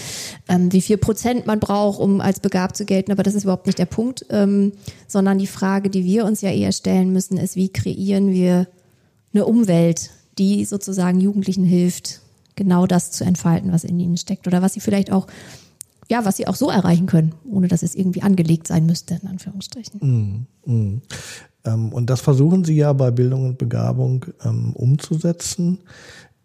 [0.49, 3.13] ähm, wie viel Prozent man braucht, um als begabt zu gelten.
[3.13, 4.73] Aber das ist überhaupt nicht der Punkt, ähm,
[5.07, 8.67] sondern die Frage, die wir uns ja eher stellen müssen, ist, wie kreieren wir
[9.35, 10.09] eine Umwelt,
[10.39, 12.23] die sozusagen Jugendlichen hilft,
[12.55, 15.27] genau das zu entfalten, was in ihnen steckt oder was sie vielleicht auch,
[16.09, 19.29] ja, was sie auch so erreichen können, ohne dass es irgendwie angelegt sein müsste, in
[19.29, 20.01] Anführungsstrichen.
[20.65, 21.03] Mm, mm.
[21.65, 25.81] Ähm, und das versuchen Sie ja bei Bildung und Begabung ähm, umzusetzen.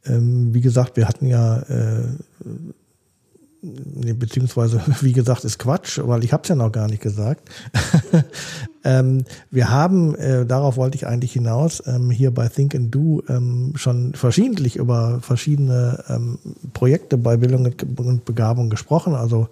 [0.05, 2.17] Ähm, wie gesagt, wir hatten ja äh,
[3.61, 7.49] beziehungsweise wie gesagt ist Quatsch, weil ich habe es ja noch gar nicht gesagt.
[8.83, 13.21] ähm, wir haben, äh, darauf wollte ich eigentlich hinaus, ähm, hier bei Think and Do
[13.29, 16.39] ähm, schon verschiedentlich über verschiedene ähm,
[16.73, 19.13] Projekte bei Bildung und Begabung gesprochen.
[19.13, 19.47] Also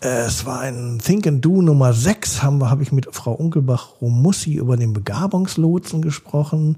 [0.00, 3.32] äh, es war ein Think and Do Nummer 6, haben wir, habe ich mit Frau
[3.32, 6.76] Unkelbach-Romussi über den Begabungslotsen gesprochen.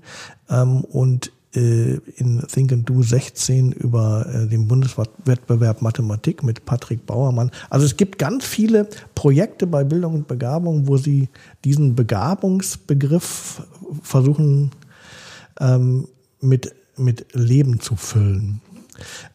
[0.48, 7.50] Ähm, und in Think and Do 16 über äh, den Bundeswettbewerb Mathematik mit Patrick Bauermann.
[7.70, 11.28] Also es gibt ganz viele Projekte bei Bildung und Begabung, wo sie
[11.64, 13.62] diesen Begabungsbegriff
[14.02, 14.72] versuchen
[15.58, 16.06] ähm,
[16.40, 18.60] mit, mit Leben zu füllen.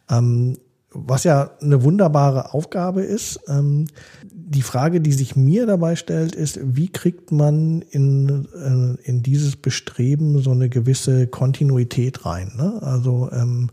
[0.10, 0.58] Ähm,
[0.94, 3.40] was ja eine wunderbare Aufgabe ist.
[3.48, 3.88] Ähm,
[4.46, 9.56] die Frage, die sich mir dabei stellt, ist, wie kriegt man in, äh, in dieses
[9.56, 12.52] Bestreben so eine gewisse Kontinuität rein?
[12.58, 12.82] Ne?
[12.82, 13.70] Also ähm,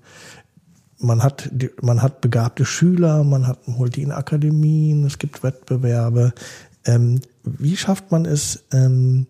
[0.98, 1.50] man hat
[1.82, 6.32] man hat begabte Schüler, man hat holt die in Akademien, es gibt Wettbewerbe.
[6.84, 9.26] Ähm, wie schafft man es, ähm,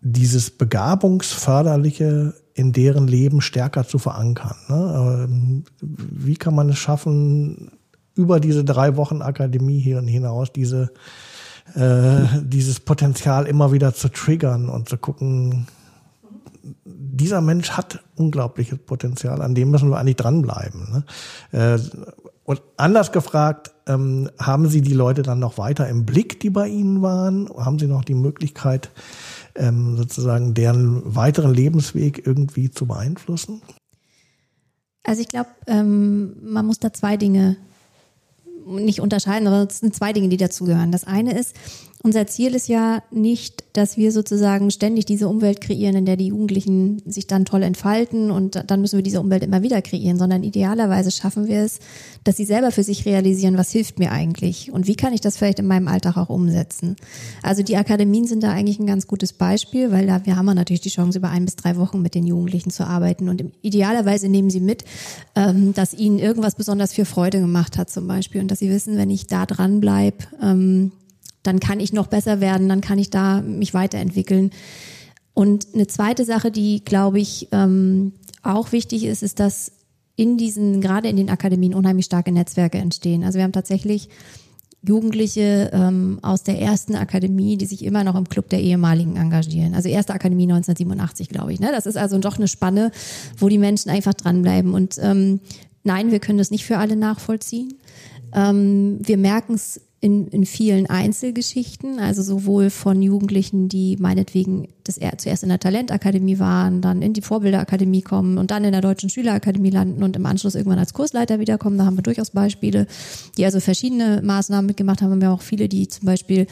[0.00, 4.56] dieses begabungsförderliche in deren Leben stärker zu verankern?
[4.68, 5.26] Ne?
[5.28, 7.72] Ähm, wie kann man es schaffen,
[8.14, 10.92] über diese drei Wochen Akademie hier und hinaus diese
[11.74, 15.66] äh, dieses Potenzial immer wieder zu triggern und zu gucken,
[16.94, 21.04] dieser Mensch hat unglaubliches Potenzial, an dem müssen wir eigentlich dranbleiben.
[21.52, 21.76] Ne?
[21.76, 21.78] Äh,
[22.44, 26.68] und anders gefragt, ähm, haben Sie die Leute dann noch weiter im Blick, die bei
[26.68, 27.48] Ihnen waren?
[27.56, 28.90] Haben Sie noch die Möglichkeit,
[29.54, 33.62] ähm, sozusagen deren weiteren Lebensweg irgendwie zu beeinflussen?
[35.04, 37.56] Also ich glaube, ähm, man muss da zwei Dinge
[38.66, 40.92] nicht unterscheiden, aber es sind zwei Dinge, die dazugehören.
[40.92, 41.54] Das eine ist,
[42.04, 46.26] unser Ziel ist ja nicht, dass wir sozusagen ständig diese Umwelt kreieren, in der die
[46.26, 50.42] Jugendlichen sich dann toll entfalten und dann müssen wir diese Umwelt immer wieder kreieren, sondern
[50.42, 51.78] idealerweise schaffen wir es,
[52.22, 55.38] dass sie selber für sich realisieren, was hilft mir eigentlich und wie kann ich das
[55.38, 56.96] vielleicht in meinem Alltag auch umsetzen.
[57.42, 60.82] Also die Akademien sind da eigentlich ein ganz gutes Beispiel, weil da wir haben natürlich
[60.82, 64.50] die Chance, über ein bis drei Wochen mit den Jugendlichen zu arbeiten und idealerweise nehmen
[64.50, 64.84] sie mit,
[65.36, 68.98] ähm, dass ihnen irgendwas besonders viel Freude gemacht hat zum Beispiel und dass sie wissen,
[68.98, 70.92] wenn ich da dran bleibe, ähm,
[71.44, 74.50] dann kann ich noch besser werden, dann kann ich da mich weiterentwickeln.
[75.34, 79.72] Und eine zweite Sache, die, glaube ich, ähm, auch wichtig ist, ist, dass
[80.16, 83.24] in diesen, gerade in den Akademien unheimlich starke Netzwerke entstehen.
[83.24, 84.08] Also wir haben tatsächlich
[84.86, 89.74] Jugendliche ähm, aus der ersten Akademie, die sich immer noch im Club der ehemaligen engagieren.
[89.74, 91.60] Also erste Akademie 1987, glaube ich.
[91.60, 91.70] Ne?
[91.72, 92.90] Das ist also doch eine Spanne,
[93.38, 94.74] wo die Menschen einfach dranbleiben.
[94.74, 95.40] Und ähm,
[95.84, 97.74] nein, wir können das nicht für alle nachvollziehen.
[98.34, 105.00] Ähm, wir merken es in, in vielen Einzelgeschichten, also sowohl von Jugendlichen, die meinetwegen das
[105.16, 109.08] zuerst in der Talentakademie waren, dann in die Vorbilderakademie kommen und dann in der Deutschen
[109.08, 111.78] Schülerakademie landen und im Anschluss irgendwann als Kursleiter wiederkommen.
[111.78, 112.86] Da haben wir durchaus Beispiele,
[113.38, 115.22] die also verschiedene Maßnahmen mitgemacht haben.
[115.22, 116.48] Wir haben auch viele, die zum Beispiel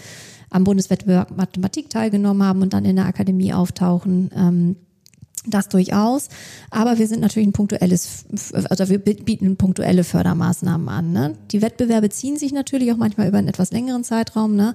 [0.49, 4.31] am Bundeswettbewerb Mathematik teilgenommen haben und dann in der Akademie auftauchen.
[4.35, 4.77] Ähm,
[5.47, 6.29] das durchaus.
[6.71, 11.13] Aber wir sind natürlich ein punktuelles, also wir bieten punktuelle Fördermaßnahmen an.
[11.13, 11.37] Ne?
[11.51, 14.55] Die Wettbewerbe ziehen sich natürlich auch manchmal über einen etwas längeren Zeitraum.
[14.55, 14.75] Ne?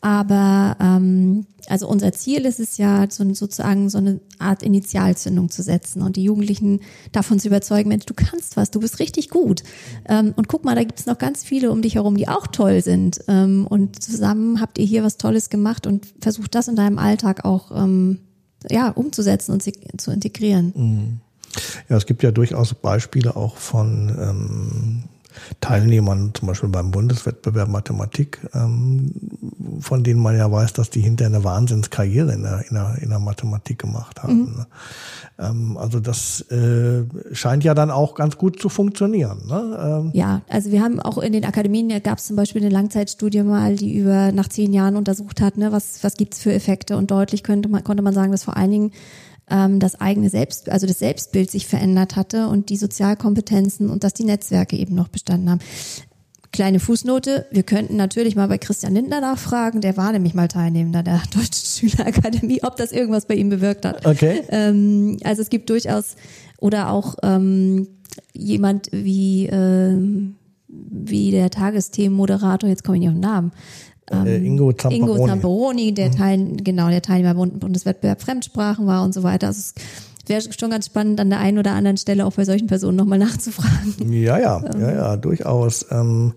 [0.00, 5.62] Aber ähm, also unser Ziel ist es ja, so, sozusagen so eine Art Initialzündung zu
[5.62, 6.80] setzen und die Jugendlichen
[7.12, 9.64] davon zu überzeugen, Mensch, du kannst was, du bist richtig gut.
[10.08, 12.46] Ähm, und guck mal, da gibt es noch ganz viele um dich herum, die auch
[12.46, 13.20] toll sind.
[13.26, 17.44] Ähm, und zusammen habt ihr hier was Tolles gemacht und versucht das in deinem Alltag
[17.44, 18.20] auch ähm,
[18.68, 19.62] ja, umzusetzen und
[20.00, 20.72] zu integrieren.
[20.74, 21.20] Mhm.
[21.88, 25.02] Ja, es gibt ja durchaus Beispiele auch von ähm,
[25.60, 29.12] Teilnehmern, zum Beispiel beim Bundeswettbewerb Mathematik, ähm,
[29.80, 33.08] von denen man ja weiß, dass die hinterher eine Wahnsinnskarriere in der, in der, in
[33.10, 34.38] der Mathematik gemacht haben.
[34.38, 34.56] Mhm.
[34.56, 34.66] Ne?
[35.38, 39.42] Ähm, also das äh, scheint ja dann auch ganz gut zu funktionieren.
[39.46, 40.02] Ne?
[40.04, 43.42] Ähm, ja, also wir haben auch in den Akademien, gab es zum Beispiel eine Langzeitstudie
[43.42, 47.10] mal, die über nach zehn Jahren untersucht hat, ne, was, was gibt's für Effekte und
[47.10, 48.92] deutlich könnte man, konnte man sagen, dass vor allen Dingen
[49.50, 54.14] ähm, das eigene Selbst, also das Selbstbild sich verändert hatte und die Sozialkompetenzen und dass
[54.14, 55.60] die Netzwerke eben noch bestanden haben.
[56.50, 61.02] Kleine Fußnote, wir könnten natürlich mal bei Christian Lindner nachfragen, der war nämlich mal Teilnehmer
[61.02, 64.06] der Deutschen Schülerakademie, ob das irgendwas bei ihm bewirkt hat.
[64.06, 64.42] Okay.
[64.48, 66.16] Ähm, also es gibt durchaus,
[66.58, 67.86] oder auch ähm,
[68.32, 70.36] jemand wie, ähm,
[70.68, 73.52] wie der Tagesthemenmoderator, jetzt komme ich nicht auf den Namen,
[74.10, 75.12] ähm, Ingo Zamperoni.
[75.12, 76.16] Ingo Zamperoni, der mhm.
[76.16, 79.48] Teil, genau, der Teilnehmer Bundeswettbewerb Fremdsprachen war und so weiter.
[79.48, 79.74] Also es
[80.28, 83.18] wäre schon ganz spannend, an der einen oder anderen Stelle auch bei solchen Personen nochmal
[83.18, 84.12] nachzufragen.
[84.12, 84.80] Ja, ja, ähm.
[84.80, 85.86] ja, ja, durchaus.
[85.90, 86.34] Ähm,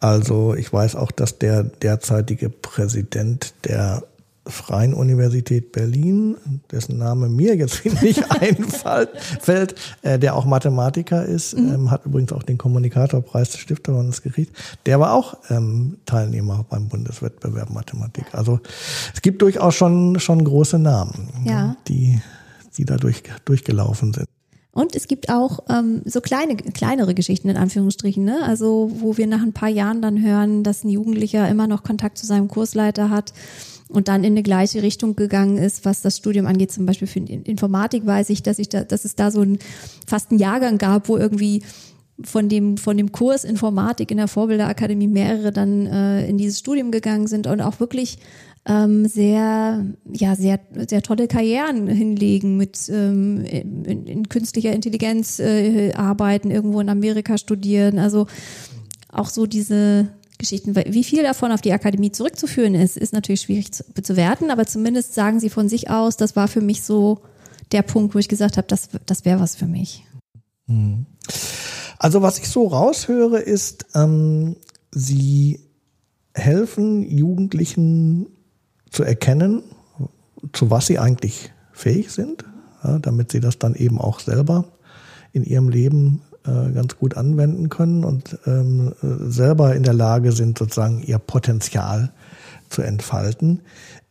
[0.00, 4.02] also ich weiß auch, dass der derzeitige Präsident der
[4.46, 6.36] Freien Universität Berlin,
[6.70, 11.72] dessen Name mir jetzt nicht einfällt, äh, der auch Mathematiker ist, mhm.
[11.72, 14.54] ähm, hat übrigens auch den Kommunikatorpreis des Stifterlandes gekriegt.
[14.86, 18.26] Der war auch ähm, Teilnehmer beim Bundeswettbewerb Mathematik.
[18.32, 18.60] Also
[19.14, 21.76] es gibt durchaus schon, schon große Namen, ja.
[21.88, 22.20] die,
[22.76, 24.26] die da durch, durchgelaufen sind.
[24.72, 28.40] Und es gibt auch ähm, so kleine, kleinere Geschichten in Anführungsstrichen, ne?
[28.42, 32.18] Also wo wir nach ein paar Jahren dann hören, dass ein Jugendlicher immer noch Kontakt
[32.18, 33.32] zu seinem Kursleiter hat
[33.88, 36.72] und dann in eine gleiche Richtung gegangen ist, was das Studium angeht.
[36.72, 39.58] Zum Beispiel für Informatik weiß ich, dass ich da, dass es da so ein
[40.06, 41.62] fast einen Jahrgang gab, wo irgendwie
[42.22, 46.90] von dem von dem Kurs Informatik in der Vorbilderakademie mehrere dann äh, in dieses Studium
[46.90, 48.18] gegangen sind und auch wirklich
[48.66, 55.92] ähm, sehr ja sehr sehr tolle Karrieren hinlegen mit ähm, in, in künstlicher Intelligenz äh,
[55.94, 58.26] arbeiten irgendwo in Amerika studieren also
[59.08, 60.74] auch so diese Geschichten.
[60.74, 64.66] Wie viel davon auf die Akademie zurückzuführen ist, ist natürlich schwierig zu, zu werten, aber
[64.66, 67.20] zumindest sagen sie von sich aus, das war für mich so
[67.72, 70.04] der Punkt, wo ich gesagt habe, das, das wäre was für mich.
[70.66, 71.06] Mhm.
[71.98, 74.56] Also was ich so raushöre, ist, ähm,
[74.90, 75.60] sie
[76.34, 78.26] helfen Jugendlichen
[78.90, 79.62] zu erkennen,
[80.52, 82.44] zu was sie eigentlich fähig sind,
[82.82, 84.72] ja, damit sie das dann eben auch selber
[85.32, 90.58] in ihrem Leben äh, ganz gut anwenden können und ähm, selber in der Lage sind,
[90.58, 92.12] sozusagen ihr Potenzial
[92.68, 93.62] zu entfalten.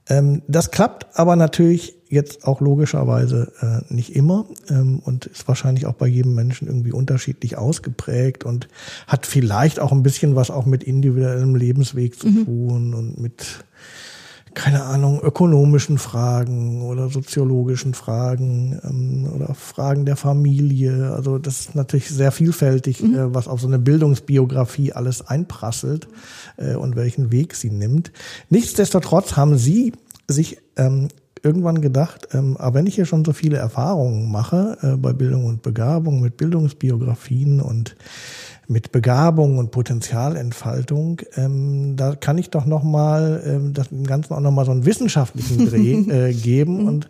[0.10, 5.86] Ähm, das klappt aber natürlich jetzt auch logischerweise äh, nicht immer ähm, und ist wahrscheinlich
[5.86, 8.68] auch bei jedem Menschen irgendwie unterschiedlich ausgeprägt und
[9.08, 12.46] hat vielleicht auch ein bisschen was auch mit individuellem Lebensweg zu mhm.
[12.46, 13.66] tun und mit
[14.54, 21.14] keine Ahnung, ökonomischen Fragen oder soziologischen Fragen ähm, oder Fragen der Familie.
[21.14, 23.16] Also das ist natürlich sehr vielfältig, mhm.
[23.16, 26.08] äh, was auf so eine Bildungsbiografie alles einprasselt
[26.58, 28.12] äh, und welchen Weg sie nimmt.
[28.50, 29.94] Nichtsdestotrotz haben Sie
[30.28, 31.10] sich ähm,
[31.44, 35.46] irgendwann gedacht, ähm, aber wenn ich hier schon so viele Erfahrungen mache äh, bei Bildung
[35.46, 37.96] und Begabung mit Bildungsbiografien und
[38.74, 44.40] mit Begabung und Potenzialentfaltung, ähm, da kann ich doch nochmal ähm, das dem Ganzen auch
[44.40, 45.94] nochmal so einen wissenschaftlichen Dreh
[46.30, 46.88] äh, geben mhm.
[46.88, 47.10] und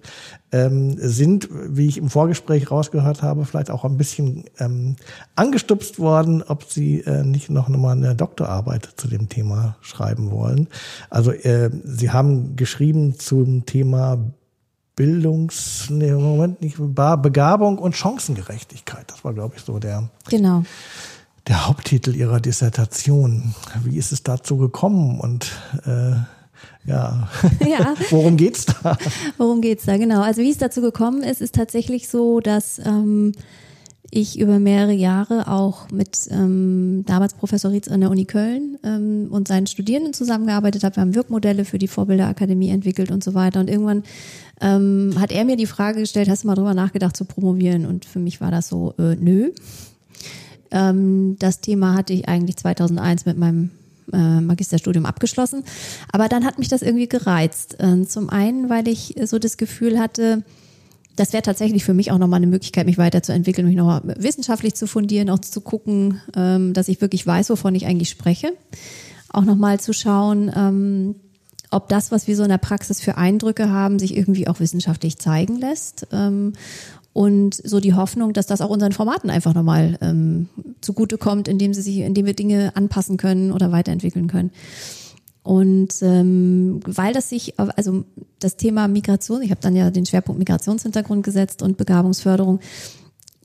[0.52, 4.98] ähm, sind, wie ich im Vorgespräch rausgehört habe, vielleicht auch ein bisschen ähm,
[5.36, 10.68] angestupst worden, ob sie äh, nicht noch nochmal eine Doktorarbeit zu dem Thema schreiben wollen.
[11.10, 14.18] Also äh, sie haben geschrieben zum Thema
[14.96, 19.06] Bildungs, nee, Moment nicht, Begabung und Chancengerechtigkeit.
[19.08, 20.64] Das war, glaube ich, so der, genau
[21.48, 23.54] der Haupttitel ihrer Dissertation.
[23.84, 25.52] Wie ist es dazu gekommen und
[25.86, 26.16] äh,
[26.86, 27.30] ja,
[27.66, 27.96] ja.
[28.10, 28.98] worum geht's da?
[29.38, 30.22] Worum geht's da, genau.
[30.22, 33.34] Also wie es dazu gekommen ist, ist tatsächlich so, dass ähm,
[34.16, 39.28] ich über mehrere Jahre auch mit ähm, damals Professor Rietz an der Uni Köln ähm,
[39.32, 40.98] und seinen Studierenden zusammengearbeitet habe.
[40.98, 43.60] Wir haben Wirkmodelle für die Vorbilderakademie entwickelt und so weiter.
[43.60, 44.04] Und irgendwann
[44.62, 47.88] ähm, hat er mir die Frage gestellt, hast du mal drüber nachgedacht zu promovieren?
[47.88, 49.52] Und für mich war das so, äh, nö.
[50.74, 53.72] Ähm, das Thema hatte ich eigentlich 2001 mit meinem
[54.12, 55.64] äh, Magisterstudium abgeschlossen.
[56.12, 57.80] Aber dann hat mich das irgendwie gereizt.
[57.80, 60.44] Äh, zum einen, weil ich so das Gefühl hatte,
[61.16, 64.88] das wäre tatsächlich für mich auch nochmal eine Möglichkeit, mich weiterzuentwickeln, mich nochmal wissenschaftlich zu
[64.88, 68.54] fundieren, auch zu gucken, ähm, dass ich wirklich weiß, wovon ich eigentlich spreche.
[69.30, 71.16] Auch nochmal zu schauen, ähm,
[71.72, 75.18] ob das, was wir so in der Praxis für Eindrücke haben, sich irgendwie auch wissenschaftlich
[75.18, 76.08] zeigen lässt.
[76.12, 76.54] Ähm,
[77.14, 80.50] und so die Hoffnung, dass das auch unseren Formaten einfach nochmal ähm,
[80.82, 84.52] zugutekommt, indem sie sich, indem wir Dinge anpassen können oder weiterentwickeln können.
[85.44, 88.06] Und ähm, weil das sich, also
[88.40, 92.60] das Thema Migration, ich habe dann ja den Schwerpunkt Migrationshintergrund gesetzt und Begabungsförderung,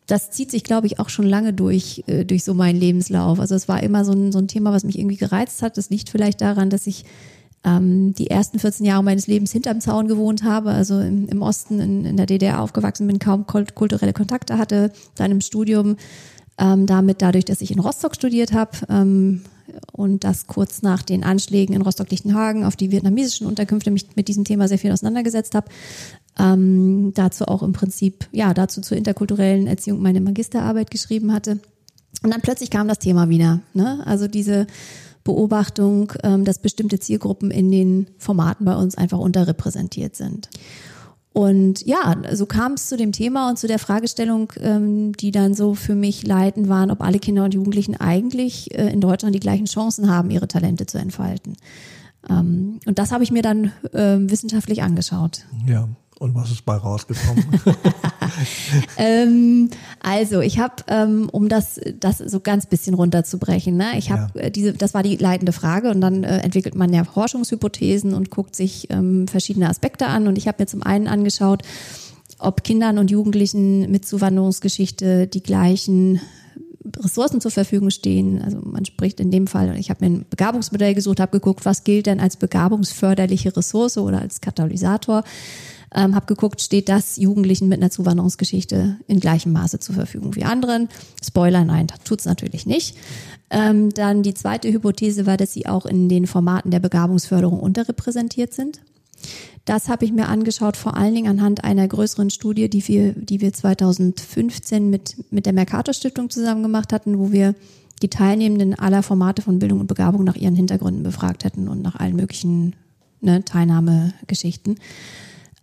[0.07, 3.40] das zieht sich, glaube ich, auch schon lange durch, äh, durch so meinen Lebenslauf.
[3.40, 5.76] Also es war immer so ein, so ein Thema, was mich irgendwie gereizt hat.
[5.76, 7.04] Das liegt vielleicht daran, dass ich
[7.76, 11.81] ähm, die ersten 14 Jahre meines Lebens hinterm Zaun gewohnt habe, also im, im Osten
[11.81, 15.96] in, in der DDR aufgewachsen bin, kaum kulturelle Kontakte hatte, dann im Studium
[16.59, 19.42] ähm, damit dadurch, dass ich in Rostock studiert habe ähm,
[19.92, 24.44] und das kurz nach den Anschlägen in Rostock-Lichtenhagen auf die vietnamesischen Unterkünfte mich mit diesem
[24.44, 25.68] Thema sehr viel auseinandergesetzt habe,
[26.38, 31.61] ähm, dazu auch im Prinzip, ja, dazu zur interkulturellen Erziehung meine Magisterarbeit geschrieben hatte.
[32.22, 33.61] Und dann plötzlich kam das Thema wieder.
[33.74, 34.02] Ne?
[34.04, 34.66] Also diese
[35.28, 40.48] Beobachtung, ähm, dass bestimmte Zielgruppen in den Formaten bei uns einfach unterrepräsentiert sind.
[41.34, 45.52] Und ja, so kam es zu dem Thema und zu der Fragestellung, ähm, die dann
[45.52, 49.40] so für mich leitend waren, ob alle Kinder und Jugendlichen eigentlich äh, in Deutschland die
[49.40, 51.58] gleichen Chancen haben, ihre Talente zu entfalten.
[52.30, 55.44] Ähm, und das habe ich mir dann wissenschaftlich angeschaut.
[55.66, 57.44] Ja, und was ist bei rausgekommen?
[58.96, 63.96] ähm, also ich habe, ähm, um das, das so ganz bisschen runterzubrechen, ne?
[63.96, 64.42] ich habe ja.
[64.42, 68.31] Äh, diese, das war die leitende Frage und dann äh, entwickelt man ja Forschungshypothesen und
[68.31, 71.62] guckt sich ähm, verschiedene Aspekte an und ich habe mir zum einen angeschaut,
[72.38, 76.20] ob Kindern und Jugendlichen mit Zuwanderungsgeschichte die gleichen
[76.96, 78.40] Ressourcen zur Verfügung stehen.
[78.42, 81.85] Also man spricht in dem Fall, ich habe mir ein Begabungsmodell gesucht, habe geguckt, was
[81.85, 85.24] gilt denn als begabungsförderliche Ressource oder als Katalysator
[85.94, 90.44] ähm, habe geguckt, steht das Jugendlichen mit einer Zuwanderungsgeschichte in gleichem Maße zur Verfügung wie
[90.44, 90.88] anderen.
[91.24, 92.96] Spoiler, nein, tut's natürlich nicht.
[93.51, 98.53] Ähm, dann die zweite Hypothese war, dass sie auch in den Formaten der Begabungsförderung unterrepräsentiert
[98.53, 98.81] sind.
[99.64, 103.40] Das habe ich mir angeschaut, vor allen Dingen anhand einer größeren Studie, die wir, die
[103.40, 107.55] wir 2015 mit, mit der Mercator Stiftung zusammen gemacht hatten, wo wir
[108.01, 111.96] die Teilnehmenden aller Formate von Bildung und Begabung nach ihren Hintergründen befragt hätten und nach
[111.96, 112.77] allen möglichen
[113.20, 114.79] ne, Teilnahmegeschichten.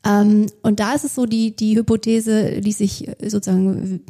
[0.05, 4.01] Ähm, und da ist es so, die, die Hypothese ließ sich sozusagen,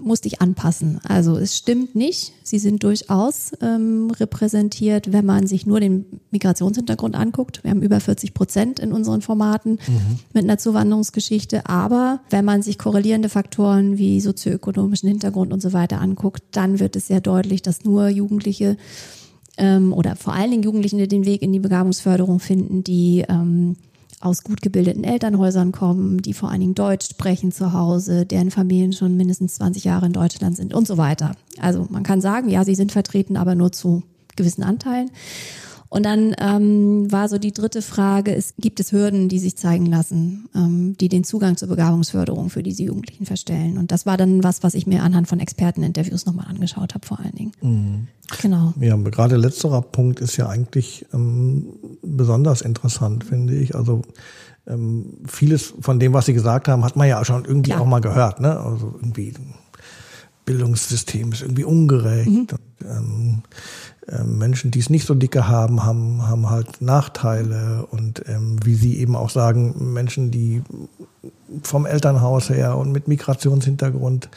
[0.00, 1.00] musste ich anpassen.
[1.02, 2.32] Also es stimmt nicht.
[2.44, 7.64] Sie sind durchaus ähm, repräsentiert, wenn man sich nur den Migrationshintergrund anguckt.
[7.64, 10.18] Wir haben über 40 Prozent in unseren Formaten mhm.
[10.32, 11.66] mit einer Zuwanderungsgeschichte.
[11.66, 16.94] Aber wenn man sich korrelierende Faktoren wie sozioökonomischen Hintergrund und so weiter anguckt, dann wird
[16.94, 18.76] es sehr deutlich, dass nur Jugendliche
[19.58, 23.76] ähm, oder vor allen Dingen Jugendlichen den Weg in die Begabungsförderung finden, die ähm,
[24.22, 28.92] aus gut gebildeten Elternhäusern kommen, die vor allen Dingen Deutsch sprechen zu Hause, deren Familien
[28.92, 31.32] schon mindestens 20 Jahre in Deutschland sind und so weiter.
[31.58, 34.02] Also man kann sagen, ja, sie sind vertreten, aber nur zu
[34.36, 35.10] gewissen Anteilen.
[35.92, 39.84] Und dann ähm, war so die dritte Frage, es gibt es Hürden, die sich zeigen
[39.84, 43.76] lassen, ähm, die den Zugang zur Begabungsförderung für diese Jugendlichen verstellen.
[43.76, 47.20] Und das war dann was, was ich mir anhand von Experteninterviews nochmal angeschaut habe, vor
[47.20, 47.52] allen Dingen.
[47.60, 48.08] Mhm.
[48.40, 48.72] Genau.
[48.80, 51.66] Ja, gerade letzterer Punkt ist ja eigentlich ähm,
[52.02, 53.74] besonders interessant, finde ich.
[53.74, 54.02] Also
[54.66, 57.82] ähm, vieles von dem, was Sie gesagt haben, hat man ja schon irgendwie Klar.
[57.82, 58.40] auch mal gehört.
[58.40, 58.58] Ne?
[58.58, 59.34] Also irgendwie
[60.44, 62.30] Bildungssystem ist irgendwie ungerecht.
[62.30, 62.46] Mhm.
[62.50, 63.42] Und, ähm,
[64.08, 68.74] ähm, Menschen, die es nicht so dicke haben, haben, haben halt Nachteile und ähm, wie
[68.74, 70.62] Sie eben auch sagen, Menschen, die
[71.62, 74.28] vom Elternhaus her und mit Migrationshintergrund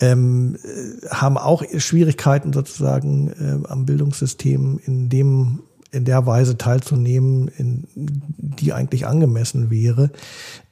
[0.00, 7.48] ähm, äh, haben auch Schwierigkeiten sozusagen äh, am Bildungssystem in dem in der Weise teilzunehmen,
[7.48, 10.10] in, die eigentlich angemessen wäre.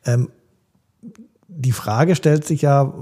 [0.04, 0.28] Ähm,
[1.48, 2.92] die Frage stellt sich ja,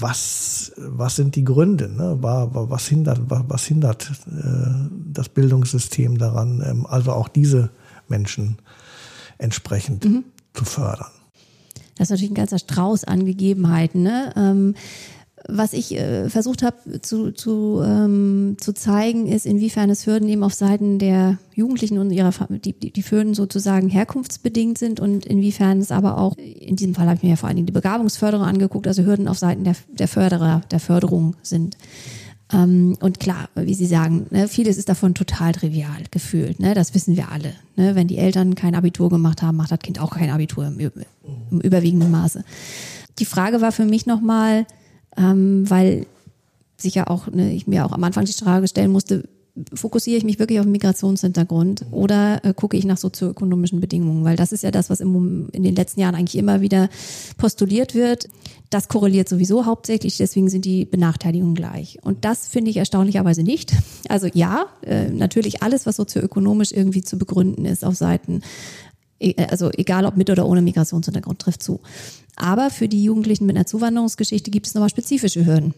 [0.00, 1.88] was, was sind die Gründe?
[1.88, 2.18] Ne?
[2.20, 7.70] Was hindert, was hindert äh, das Bildungssystem daran, ähm, also auch diese
[8.08, 8.58] Menschen
[9.38, 10.24] entsprechend mhm.
[10.52, 11.12] zu fördern?
[11.96, 14.02] Das ist natürlich ein ganzer Strauß an Gegebenheiten.
[14.02, 14.32] Ne?
[14.34, 14.74] Ähm,
[15.48, 20.44] was ich äh, versucht habe zu, zu, ähm, zu zeigen, ist, inwiefern es Hürden eben
[20.44, 25.80] auf Seiten der Jugendlichen und ihrer die, die, die Hürden sozusagen herkunftsbedingt sind und inwiefern
[25.80, 28.46] es aber auch, in diesem Fall habe ich mir ja vor allen Dingen die Begabungsförderung
[28.46, 31.76] angeguckt, also Hürden auf Seiten der, der Förderer, der Förderung sind.
[32.52, 36.60] Ähm, und klar, wie Sie sagen, ne, vieles ist davon total trivial gefühlt.
[36.60, 37.54] Ne, das wissen wir alle.
[37.76, 40.78] Ne, wenn die Eltern kein Abitur gemacht haben, macht das Kind auch kein Abitur im,
[41.50, 42.44] im überwiegenden Maße.
[43.18, 44.66] Die Frage war für mich nochmal,
[45.16, 46.06] ähm, weil
[46.84, 49.28] ja auch, ne, ich mir auch am Anfang die Frage stellen musste,
[49.74, 54.24] fokussiere ich mich wirklich auf den Migrationshintergrund oder äh, gucke ich nach sozioökonomischen Bedingungen?
[54.24, 56.88] Weil das ist ja das, was im, in den letzten Jahren eigentlich immer wieder
[57.36, 58.28] postuliert wird.
[58.70, 61.98] Das korreliert sowieso hauptsächlich, deswegen sind die Benachteiligungen gleich.
[62.02, 63.72] Und das finde ich erstaunlicherweise nicht.
[64.08, 68.40] Also ja, äh, natürlich alles, was sozioökonomisch irgendwie zu begründen ist auf Seiten
[69.22, 71.80] E, also egal ob mit oder ohne Migrationshintergrund, trifft zu.
[72.36, 75.74] Aber für die Jugendlichen mit einer Zuwanderungsgeschichte gibt es nochmal spezifische Hürden.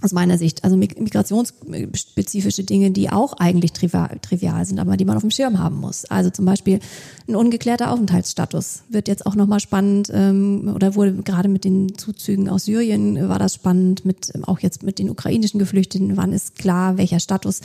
[0.00, 0.62] aus meiner Sicht.
[0.64, 5.80] Also migrationsspezifische Dinge, die auch eigentlich trivial, sind, aber die man auf dem Schirm haben
[5.80, 6.04] muss.
[6.04, 6.78] Also zum Beispiel
[7.26, 12.48] ein ungeklärter Aufenthaltsstatus wird jetzt auch nochmal spannend ähm, oder wurde gerade mit den Zuzügen
[12.48, 16.96] aus Syrien war das spannend, mit auch jetzt mit den ukrainischen Geflüchteten, wann ist klar,
[16.96, 17.60] welcher Status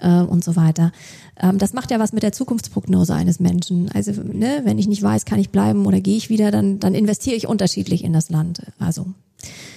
[0.00, 0.92] äh, und so weiter.
[1.40, 3.90] Ähm, das macht ja was mit der Zukunftsprognose eines Menschen.
[3.92, 6.94] Also ne, wenn ich nicht weiß, kann ich bleiben oder gehe ich wieder, dann, dann
[6.94, 8.62] investiere ich unterschiedlich in das Land.
[8.78, 9.06] Also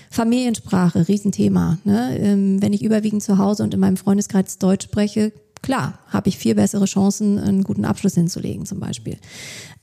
[0.09, 1.77] Familiensprache, Riesenthema.
[1.83, 2.17] Ne?
[2.17, 6.37] Ähm, wenn ich überwiegend zu Hause und in meinem Freundeskreis Deutsch spreche, klar, habe ich
[6.37, 9.17] viel bessere Chancen, einen guten Abschluss hinzulegen zum Beispiel.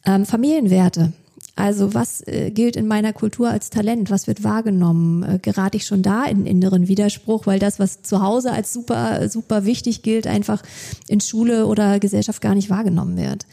[0.04, 1.12] Ähm, Familienwerte.
[1.56, 4.10] Also was äh, gilt in meiner Kultur als Talent?
[4.10, 5.22] Was wird wahrgenommen?
[5.22, 9.26] Äh, gerate ich schon da in inneren Widerspruch, weil das, was zu Hause als super,
[9.30, 10.62] super wichtig gilt, einfach
[11.08, 13.46] in Schule oder Gesellschaft gar nicht wahrgenommen wird.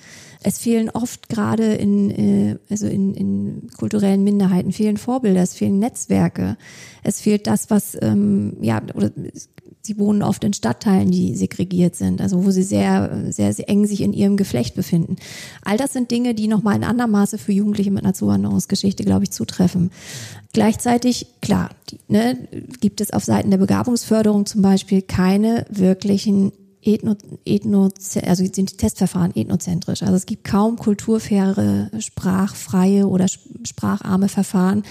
[0.43, 5.79] Es fehlen oft gerade in, äh, also in, in kulturellen Minderheiten fehlen Vorbilder, es fehlen
[5.79, 6.57] Netzwerke,
[7.03, 9.11] es fehlt das, was ähm, ja oder
[9.85, 13.85] sie wohnen oft in Stadtteilen, die segregiert sind, also wo sie sehr, sehr, sehr eng
[13.85, 15.17] sich in ihrem Geflecht befinden.
[15.61, 19.25] All das sind Dinge, die nochmal in anderem Maße für Jugendliche mit einer Zuwanderungsgeschichte, glaube
[19.25, 19.91] ich, zutreffen.
[20.53, 22.47] Gleichzeitig, klar, die, ne,
[22.79, 26.53] gibt es auf Seiten der Begabungsförderung zum Beispiel keine wirklichen
[26.85, 27.15] ethno,
[27.45, 27.89] ethno,
[28.25, 30.03] also sind die Testverfahren ethnozentrisch.
[30.03, 34.83] Also es gibt kaum kulturfaire, sprachfreie oder spracharme Verfahren,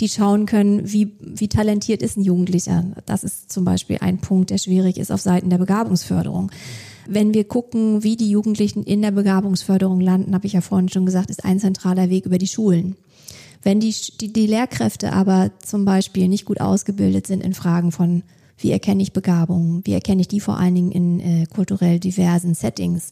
[0.00, 2.84] die schauen können, wie, wie talentiert ist ein Jugendlicher.
[3.06, 6.50] Das ist zum Beispiel ein Punkt, der schwierig ist auf Seiten der Begabungsförderung.
[7.08, 11.06] Wenn wir gucken, wie die Jugendlichen in der Begabungsförderung landen, habe ich ja vorhin schon
[11.06, 12.96] gesagt, ist ein zentraler Weg über die Schulen.
[13.62, 18.22] Wenn die, die, die Lehrkräfte aber zum Beispiel nicht gut ausgebildet sind in Fragen von
[18.58, 19.82] wie erkenne ich Begabungen?
[19.84, 23.10] Wie erkenne ich die vor allen Dingen in äh, kulturell diversen Settings?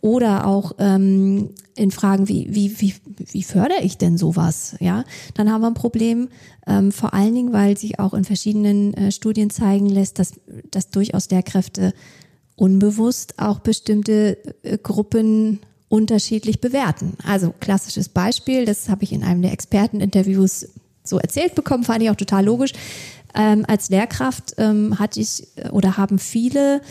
[0.00, 2.94] Oder auch ähm, in Fragen wie, wie, wie,
[3.30, 4.76] wie fördere ich denn sowas?
[4.80, 6.28] Ja, dann haben wir ein Problem,
[6.66, 10.34] ähm, vor allen Dingen, weil sich auch in verschiedenen äh, Studien zeigen lässt, dass,
[10.70, 11.94] dass durchaus Lehrkräfte
[12.56, 17.16] unbewusst auch bestimmte äh, Gruppen unterschiedlich bewerten.
[17.24, 20.68] Also klassisches Beispiel, das habe ich in einem der Experteninterviews
[21.04, 22.72] so erzählt bekommen, fand ich auch total logisch.
[23.34, 26.82] Ähm, als Lehrkraft ähm, hatte ich äh, oder haben viele,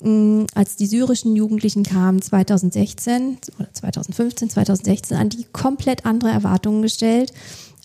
[0.00, 6.30] mh, mm, als die syrischen Jugendlichen kamen 2016 oder 2015, 2016, an die komplett andere
[6.30, 7.32] Erwartungen gestellt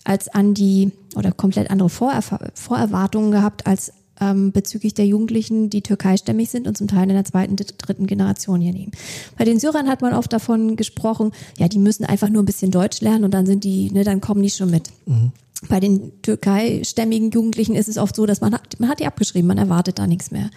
[0.04, 5.82] als an die oder komplett andere Vorerf Vorerwartungen gehabt als ähm, bezüglich der Jugendlichen, die
[5.82, 8.92] türkeistämmig sind und zum Teil in der zweiten, dritten Generation hier leben.
[9.36, 12.70] Bei den Syrern hat man oft davon gesprochen, ja, die müssen einfach nur ein bisschen
[12.70, 14.90] Deutsch lernen und dann sind die, ne, dann kommen die schon mit.
[15.06, 15.32] Mhm.
[15.68, 19.46] Bei den türkeistämmigen Jugendlichen ist es oft so, dass man hat, man hat die abgeschrieben,
[19.46, 20.50] man erwartet da nichts mehr.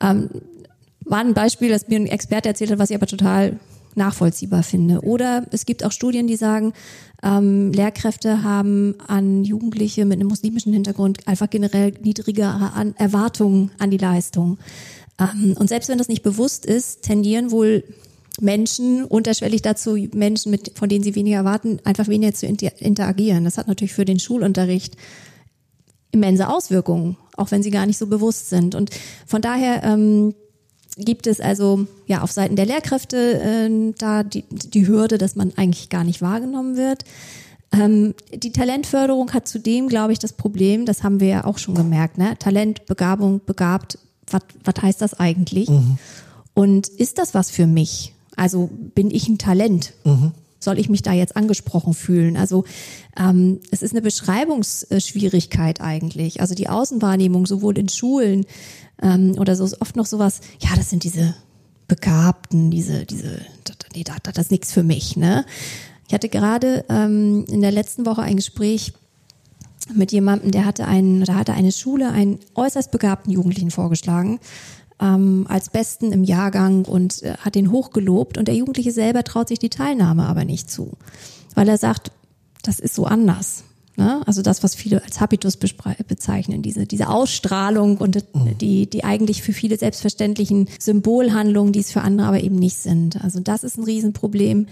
[0.00, 0.30] Ähm,
[1.04, 3.58] war ein Beispiel, das mir ein Experte erzählt hat, was ich aber total
[3.94, 5.00] nachvollziehbar finde.
[5.00, 6.72] Oder es gibt auch Studien, die sagen,
[7.22, 13.90] ähm, Lehrkräfte haben an Jugendliche mit einem muslimischen Hintergrund einfach generell niedrigere an Erwartungen an
[13.90, 14.58] die Leistung.
[15.18, 17.84] Ähm, und selbst wenn das nicht bewusst ist, tendieren wohl
[18.40, 23.44] Menschen unterschwellig dazu, Menschen, mit, von denen sie weniger erwarten, einfach weniger zu interagieren.
[23.44, 24.96] Das hat natürlich für den Schulunterricht
[26.12, 28.74] immense Auswirkungen, auch wenn sie gar nicht so bewusst sind.
[28.74, 28.90] Und
[29.26, 30.34] von daher ähm,
[30.96, 35.52] gibt es also ja auf Seiten der Lehrkräfte äh, da die, die Hürde, dass man
[35.56, 37.04] eigentlich gar nicht wahrgenommen wird.
[37.72, 41.74] Ähm, die Talentförderung hat zudem, glaube ich, das Problem, das haben wir ja auch schon
[41.74, 42.36] gemerkt, ne?
[42.38, 45.68] Talent, Begabung, begabt, was heißt das eigentlich?
[45.68, 45.98] Mhm.
[46.54, 48.12] Und ist das was für mich?
[48.36, 49.92] Also bin ich ein Talent?
[50.04, 50.32] Mhm.
[50.58, 52.36] Soll ich mich da jetzt angesprochen fühlen?
[52.36, 52.64] Also
[53.18, 56.40] ähm, es ist eine Beschreibungsschwierigkeit eigentlich.
[56.40, 58.44] Also die Außenwahrnehmung sowohl in Schulen
[59.02, 61.34] ähm, oder so ist oft noch sowas, ja, das sind diese
[61.88, 63.40] Begabten, diese, diese,
[63.94, 65.16] nee, das, das ist nichts für mich.
[65.16, 65.46] Ne?
[66.06, 68.92] Ich hatte gerade ähm, in der letzten Woche ein Gespräch
[69.94, 74.38] mit jemandem, der hatte einen, da hatte eine Schule einen äußerst begabten Jugendlichen vorgeschlagen
[75.00, 79.48] ähm, als Besten im Jahrgang und äh, hat ihn hochgelobt und der Jugendliche selber traut
[79.48, 80.92] sich die Teilnahme aber nicht zu,
[81.54, 82.12] weil er sagt,
[82.62, 83.64] das ist so anders.
[83.96, 84.22] Ne?
[84.26, 88.56] Also das, was viele als Habitus bezeichnen, diese, diese Ausstrahlung und mhm.
[88.58, 93.22] die, die eigentlich für viele selbstverständlichen Symbolhandlungen, die es für andere aber eben nicht sind.
[93.22, 94.66] Also das ist ein Riesenproblem.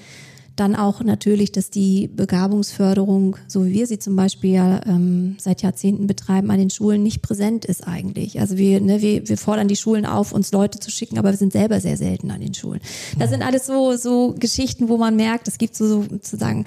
[0.59, 5.63] Dann auch natürlich, dass die Begabungsförderung, so wie wir sie zum Beispiel ja ähm, seit
[5.63, 8.41] Jahrzehnten betreiben, an den Schulen nicht präsent ist eigentlich.
[8.41, 11.37] Also wir, ne, wir, wir fordern die Schulen auf, uns Leute zu schicken, aber wir
[11.37, 12.81] sind selber sehr selten an den Schulen.
[13.21, 16.65] Das sind alles so, so Geschichten, wo man merkt, es gibt so, so sozusagen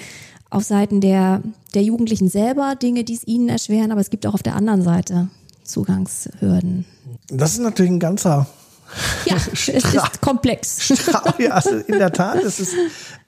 [0.50, 4.36] auf Seiten der, der Jugendlichen selber Dinge, die es ihnen erschweren, aber es gibt auch
[4.36, 5.28] auf der anderen Seite
[5.66, 6.86] Zugangshürden.
[7.28, 8.48] Das ist natürlich ein ganzer
[9.26, 10.90] ja, es ist komplex.
[11.38, 12.76] ja, also in der Tat, es ist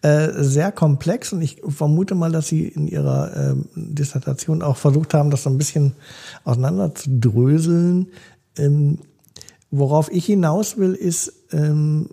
[0.01, 5.13] äh, sehr komplex und ich vermute mal, dass Sie in Ihrer äh, Dissertation auch versucht
[5.13, 5.95] haben, das so ein bisschen
[6.43, 8.07] auseinander zu dröseln.
[8.57, 8.99] Ähm,
[9.71, 12.09] worauf ich hinaus will, ist, ähm,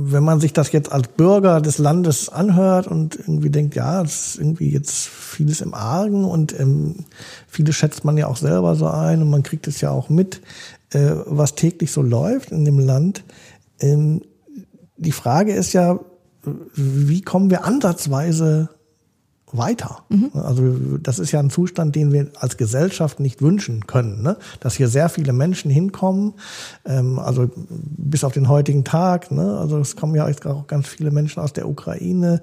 [0.00, 4.28] wenn man sich das jetzt als Bürger des Landes anhört und irgendwie denkt, ja, es
[4.28, 7.04] ist irgendwie jetzt vieles im Argen und ähm,
[7.48, 10.40] viele schätzt man ja auch selber so ein und man kriegt es ja auch mit,
[10.92, 13.24] äh, was täglich so läuft in dem Land.
[13.80, 14.22] Ähm,
[14.96, 15.98] die Frage ist ja,
[16.74, 18.70] wie kommen wir ansatzweise
[19.52, 20.02] weiter.
[20.08, 20.30] Mhm.
[20.34, 24.36] Also das ist ja ein Zustand, den wir als Gesellschaft nicht wünschen können, ne?
[24.60, 26.34] dass hier sehr viele Menschen hinkommen,
[26.84, 29.30] ähm, also bis auf den heutigen Tag.
[29.30, 29.58] Ne?
[29.58, 32.42] Also es kommen ja auch ganz viele Menschen aus der Ukraine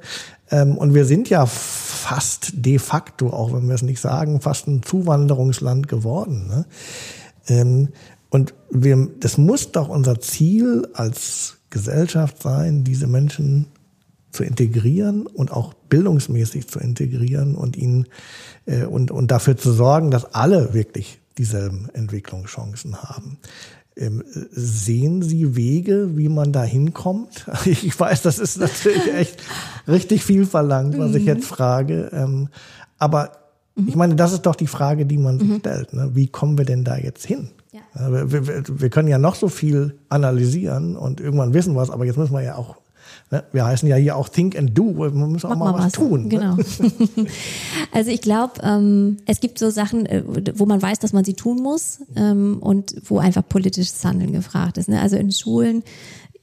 [0.50, 4.68] ähm, und wir sind ja fast de facto, auch wenn wir es nicht sagen, fast
[4.68, 6.48] ein Zuwanderungsland geworden.
[6.48, 6.66] Ne?
[7.48, 7.90] Ähm,
[8.36, 13.68] und wir, das muss doch unser Ziel als Gesellschaft sein, diese Menschen
[14.32, 18.08] zu integrieren und auch bildungsmäßig zu integrieren und ihnen
[18.66, 23.38] äh, und, und dafür zu sorgen, dass alle wirklich dieselben Entwicklungschancen haben.
[23.96, 24.22] Ähm,
[24.52, 27.50] sehen Sie Wege, wie man da hinkommt?
[27.66, 29.42] Ich weiß, das ist natürlich echt
[29.88, 31.30] richtig viel verlangt, was ich mhm.
[31.30, 32.10] jetzt frage.
[32.12, 32.50] Ähm,
[32.98, 33.32] aber
[33.76, 33.88] mhm.
[33.88, 35.60] ich meine, das ist doch die Frage, die man sich mhm.
[35.60, 35.94] stellt.
[35.94, 36.12] Ne?
[36.16, 37.52] Wie kommen wir denn da jetzt hin?
[37.98, 38.12] Ja.
[38.12, 42.18] Wir, wir, wir können ja noch so viel analysieren und irgendwann wissen was, aber jetzt
[42.18, 42.76] müssen wir ja auch
[43.32, 43.44] Ne?
[43.52, 44.94] Wir heißen ja hier auch Think and Do.
[44.94, 46.24] Man muss auch Mach mal, was, was tun.
[46.24, 46.30] Ne?
[46.30, 46.58] Genau.
[47.92, 50.24] Also ich glaube, ähm, es gibt so Sachen, äh,
[50.56, 54.78] wo man weiß, dass man sie tun muss ähm, und wo einfach politisches Handeln gefragt
[54.78, 54.90] ist.
[54.90, 55.02] Ne?
[55.02, 55.84] Also in Schulen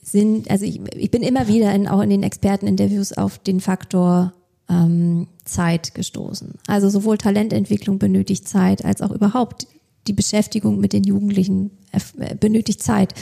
[0.02, 4.32] sind, also ich, ich bin immer wieder in, auch in den Experteninterviews auf den Faktor
[4.68, 6.54] ähm, Zeit gestoßen.
[6.66, 9.66] Also sowohl Talententwicklung benötigt Zeit als auch überhaupt
[10.06, 13.14] die Beschäftigung mit den Jugendlichen äh, benötigt Zeit.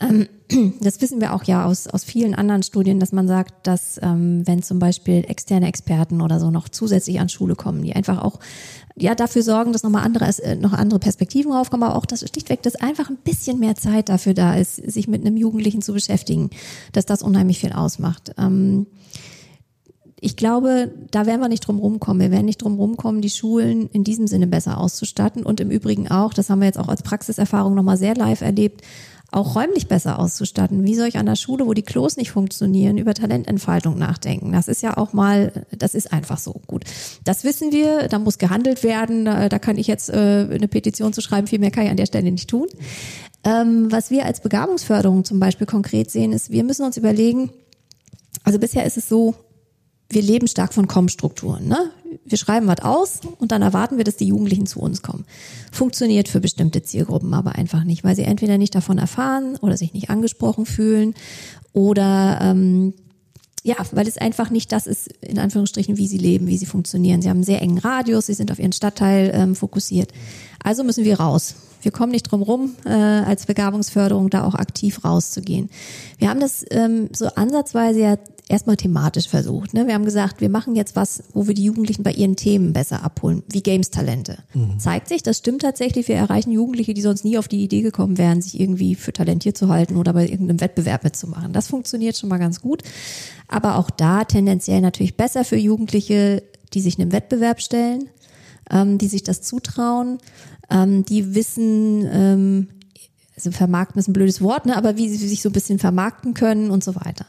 [0.00, 0.28] Ähm,
[0.80, 4.46] das wissen wir auch ja aus, aus vielen anderen Studien, dass man sagt, dass ähm,
[4.46, 8.38] wenn zum Beispiel externe Experten oder so noch zusätzlich an Schule kommen, die einfach auch
[8.96, 12.62] ja dafür sorgen, dass nochmal andere, äh, noch andere Perspektiven raufkommen, aber auch dass schlichtweg,
[12.62, 16.50] dass einfach ein bisschen mehr Zeit dafür da ist, sich mit einem Jugendlichen zu beschäftigen,
[16.92, 18.34] dass das unheimlich viel ausmacht.
[20.24, 22.22] Ich glaube, da werden wir nicht drum rumkommen.
[22.22, 26.08] Wir werden nicht drum rumkommen, die Schulen in diesem Sinne besser auszustatten und im Übrigen
[26.12, 28.82] auch, das haben wir jetzt auch als Praxiserfahrung nochmal sehr live erlebt,
[29.32, 30.84] auch räumlich besser auszustatten.
[30.84, 34.52] Wie soll ich an der Schule, wo die Klos nicht funktionieren, über Talententfaltung nachdenken?
[34.52, 36.84] Das ist ja auch mal, das ist einfach so gut.
[37.24, 39.24] Das wissen wir, da muss gehandelt werden.
[39.24, 41.96] Da, da kann ich jetzt äh, eine Petition zu schreiben, viel mehr kann ich an
[41.96, 42.68] der Stelle nicht tun.
[43.42, 47.50] Ähm, was wir als Begabungsförderung zum Beispiel konkret sehen, ist, wir müssen uns überlegen,
[48.44, 49.34] also bisher ist es so,
[50.12, 51.66] wir leben stark von Kommstrukturen.
[51.66, 51.90] Ne?
[52.24, 55.24] wir schreiben was aus und dann erwarten wir, dass die Jugendlichen zu uns kommen.
[55.70, 59.92] Funktioniert für bestimmte Zielgruppen aber einfach nicht, weil sie entweder nicht davon erfahren oder sich
[59.92, 61.14] nicht angesprochen fühlen
[61.72, 62.94] oder ähm,
[63.64, 67.22] ja, weil es einfach nicht das ist, in Anführungsstrichen, wie sie leben, wie sie funktionieren.
[67.22, 70.10] Sie haben einen sehr engen Radius, sie sind auf ihren Stadtteil ähm, fokussiert.
[70.64, 71.54] Also müssen wir raus.
[71.80, 75.70] Wir kommen nicht drum rum, äh, als Begabungsförderung da auch aktiv rauszugehen.
[76.18, 78.16] Wir haben das ähm, so ansatzweise ja
[78.52, 79.72] erstmal thematisch versucht.
[79.72, 79.86] Ne?
[79.86, 83.02] Wir haben gesagt, wir machen jetzt was, wo wir die Jugendlichen bei ihren Themen besser
[83.02, 84.38] abholen, wie Games-Talente.
[84.52, 84.78] Mhm.
[84.78, 88.18] Zeigt sich, das stimmt tatsächlich, wir erreichen Jugendliche, die sonst nie auf die Idee gekommen
[88.18, 91.54] wären, sich irgendwie für talentiert zu halten oder bei irgendeinem Wettbewerb mitzumachen.
[91.54, 92.82] Das funktioniert schon mal ganz gut.
[93.48, 96.42] Aber auch da tendenziell natürlich besser für Jugendliche,
[96.74, 98.10] die sich einem Wettbewerb stellen,
[98.70, 100.18] ähm, die sich das zutrauen,
[100.70, 102.68] ähm, die wissen, ähm,
[103.34, 106.34] also vermarkten ist ein blödes Wort, ne, aber wie sie sich so ein bisschen vermarkten
[106.34, 107.24] können und so weiter.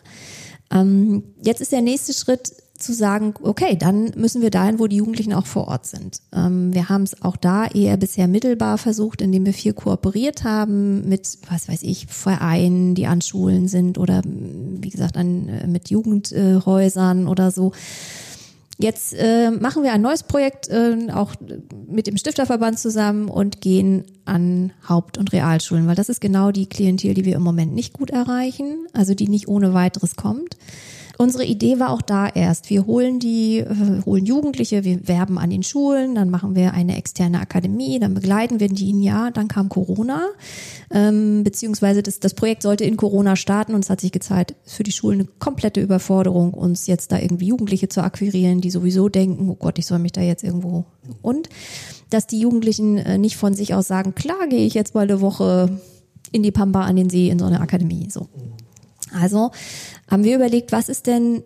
[0.74, 4.98] Ähm, jetzt ist der nächste Schritt zu sagen, okay, dann müssen wir dahin, wo die
[4.98, 6.20] Jugendlichen auch vor Ort sind.
[6.34, 11.08] Ähm, wir haben es auch da eher bisher mittelbar versucht, indem wir viel kooperiert haben
[11.08, 15.90] mit, was weiß ich, Vereinen, die an Schulen sind oder wie gesagt an, äh, mit
[15.90, 17.72] Jugendhäusern oder so.
[18.80, 21.36] Jetzt äh, machen wir ein neues Projekt, äh, auch
[21.88, 26.68] mit dem Stifterverband zusammen und gehen an Haupt- und Realschulen, weil das ist genau die
[26.68, 30.58] Klientel, die wir im Moment nicht gut erreichen, also die nicht ohne weiteres kommt.
[31.24, 32.70] Unsere Idee war auch da erst.
[32.70, 36.98] Wir holen die, äh, holen Jugendliche, wir werben an den Schulen, dann machen wir eine
[36.98, 40.28] externe Akademie, dann begleiten wir die ein Jahr, dann kam Corona,
[40.92, 44.84] ähm, beziehungsweise das, das Projekt sollte in Corona starten und es hat sich gezeigt, für
[44.84, 49.50] die Schulen eine komplette Überforderung, uns jetzt da irgendwie Jugendliche zu akquirieren, die sowieso denken,
[49.50, 50.84] oh Gott, ich soll mich da jetzt irgendwo
[51.22, 51.48] und
[52.10, 55.22] dass die Jugendlichen äh, nicht von sich aus sagen, klar gehe ich jetzt mal eine
[55.22, 55.80] Woche
[56.34, 58.10] in die Pampa an den See in so eine Akademie.
[58.10, 58.28] So.
[59.14, 59.52] Also
[60.10, 61.44] haben wir überlegt, was ist denn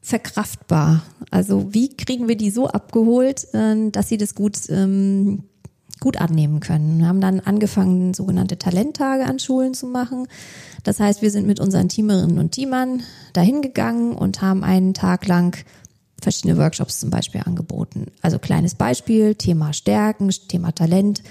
[0.00, 1.02] verkraftbar?
[1.30, 5.44] Also wie kriegen wir die so abgeholt, ähm, dass sie das gut, ähm,
[6.00, 6.98] gut annehmen können?
[6.98, 10.28] Wir haben dann angefangen, sogenannte Talenttage an Schulen zu machen.
[10.82, 13.02] Das heißt, wir sind mit unseren Teamerinnen und Teamern
[13.32, 15.56] dahin gegangen und haben einen Tag lang
[16.24, 18.06] verschiedene Workshops zum Beispiel angeboten.
[18.20, 21.22] Also kleines Beispiel, Thema Stärken, Thema Talent.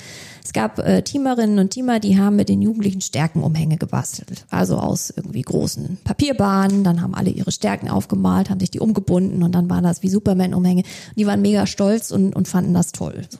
[0.43, 4.45] Es gab äh, Teamerinnen und Teamer, die haben mit den Jugendlichen Stärkenumhänge gebastelt.
[4.49, 6.83] Also aus irgendwie großen Papierbahnen.
[6.83, 10.09] Dann haben alle ihre Stärken aufgemalt, haben sich die umgebunden und dann waren das wie
[10.09, 10.83] Superman-Umhänge.
[11.15, 13.23] Die waren mega stolz und, und fanden das toll.
[13.29, 13.39] So.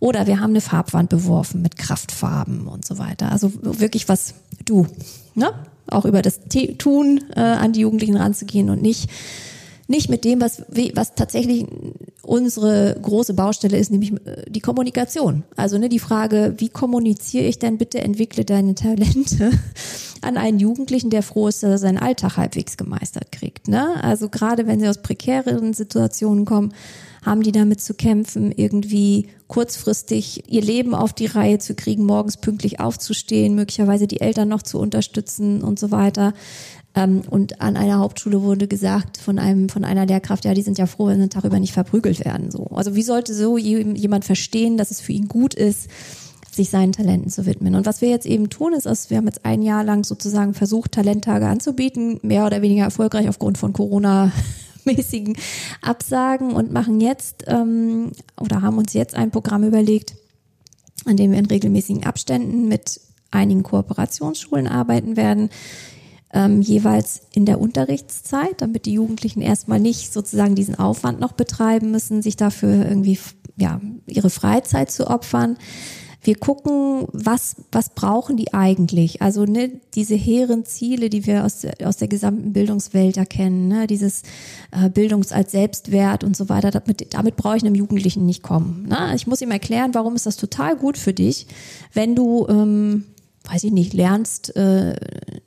[0.00, 3.32] Oder wir haben eine Farbwand beworfen mit Kraftfarben und so weiter.
[3.32, 4.34] Also wirklich was
[4.64, 4.86] du,
[5.34, 5.52] ne?
[5.88, 6.40] Auch über das
[6.78, 9.10] Tun äh, an die Jugendlichen ranzugehen und nicht
[9.92, 10.62] nicht mit dem, was,
[10.94, 11.66] was tatsächlich
[12.22, 15.44] unsere große Baustelle ist, nämlich äh, die Kommunikation.
[15.54, 19.50] Also ne, die Frage, wie kommuniziere ich denn bitte, entwickle deine Talente
[20.22, 23.68] an einen Jugendlichen, der froh ist, dass er seinen Alltag halbwegs gemeistert kriegt.
[23.68, 24.02] Ne?
[24.02, 26.72] Also gerade wenn sie aus prekäreren Situationen kommen,
[27.24, 32.38] haben die damit zu kämpfen, irgendwie kurzfristig ihr Leben auf die Reihe zu kriegen, morgens
[32.38, 36.32] pünktlich aufzustehen, möglicherweise die Eltern noch zu unterstützen und so weiter.
[36.94, 40.78] Ähm, und an einer Hauptschule wurde gesagt von einem, von einer Lehrkraft, ja, die sind
[40.78, 42.66] ja froh, wenn sie den Tag über nicht verprügelt werden, so.
[42.72, 45.88] Also wie sollte so jemand verstehen, dass es für ihn gut ist,
[46.50, 47.74] sich seinen Talenten zu widmen.
[47.74, 50.52] Und was wir jetzt eben tun, ist, dass wir haben jetzt ein Jahr lang sozusagen
[50.52, 54.32] versucht, Talenttage anzubieten, mehr oder weniger erfolgreich aufgrund von Corona
[54.84, 55.36] mäßigen
[55.80, 60.14] Absagen und machen jetzt ähm, oder haben uns jetzt ein Programm überlegt,
[61.06, 65.48] an dem wir in regelmäßigen Abständen mit einigen Kooperationsschulen arbeiten werden,
[66.32, 71.90] ähm, jeweils in der Unterrichtszeit, damit die Jugendlichen erstmal nicht sozusagen diesen Aufwand noch betreiben
[71.90, 73.18] müssen, sich dafür irgendwie
[73.56, 75.56] ja ihre Freizeit zu opfern.
[76.24, 79.20] Wir gucken, was, was brauchen die eigentlich?
[79.20, 83.88] Also ne, diese hehren Ziele, die wir aus, der, aus der gesamten Bildungswelt erkennen, ne,
[83.88, 84.22] dieses
[84.70, 88.86] äh, Bildungs als Selbstwert und so weiter, damit, damit brauche ich einem Jugendlichen nicht kommen.
[88.88, 89.12] Ne?
[89.16, 91.48] Ich muss ihm erklären, warum ist das total gut für dich,
[91.92, 93.04] wenn du ähm,
[93.50, 94.94] weiß ich nicht, lernst, äh,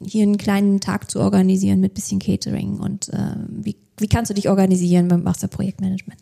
[0.03, 4.33] hier einen kleinen Tag zu organisieren mit bisschen Catering und äh, wie, wie kannst du
[4.33, 6.19] dich organisieren, machst du Projektmanagement.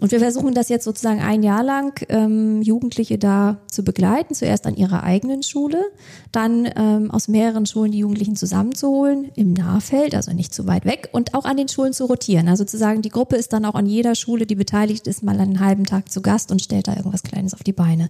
[0.00, 4.66] Und wir versuchen das jetzt sozusagen ein Jahr lang ähm, Jugendliche da zu begleiten, zuerst
[4.66, 5.84] an ihrer eigenen Schule,
[6.32, 11.10] dann ähm, aus mehreren Schulen die Jugendlichen zusammenzuholen im Nahfeld, also nicht zu weit weg,
[11.12, 12.48] und auch an den Schulen zu rotieren.
[12.48, 15.38] Also zu sagen, die Gruppe ist dann auch an jeder Schule, die beteiligt ist, mal
[15.38, 18.08] einen halben Tag zu Gast und stellt da irgendwas Kleines auf die Beine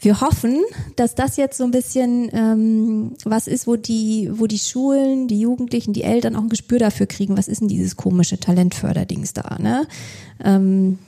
[0.00, 0.62] wir hoffen,
[0.96, 5.40] dass das jetzt so ein bisschen ähm, was ist, wo die, wo die Schulen, die
[5.40, 9.58] Jugendlichen, die Eltern auch ein Gespür dafür kriegen, was ist denn dieses komische Talentförderdings da,
[9.58, 9.86] ne?
[10.42, 10.98] Ähm,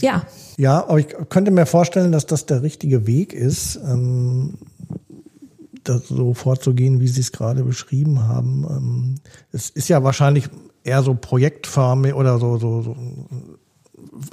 [0.00, 0.24] ja.
[0.56, 4.54] Ja, aber ich könnte mir vorstellen, dass das der richtige Weg ist, ähm,
[5.84, 8.66] das so vorzugehen, wie Sie es gerade beschrieben haben.
[8.68, 9.14] Ähm,
[9.52, 10.48] es ist ja wahrscheinlich
[10.84, 12.96] eher so projektförmig oder so, so, so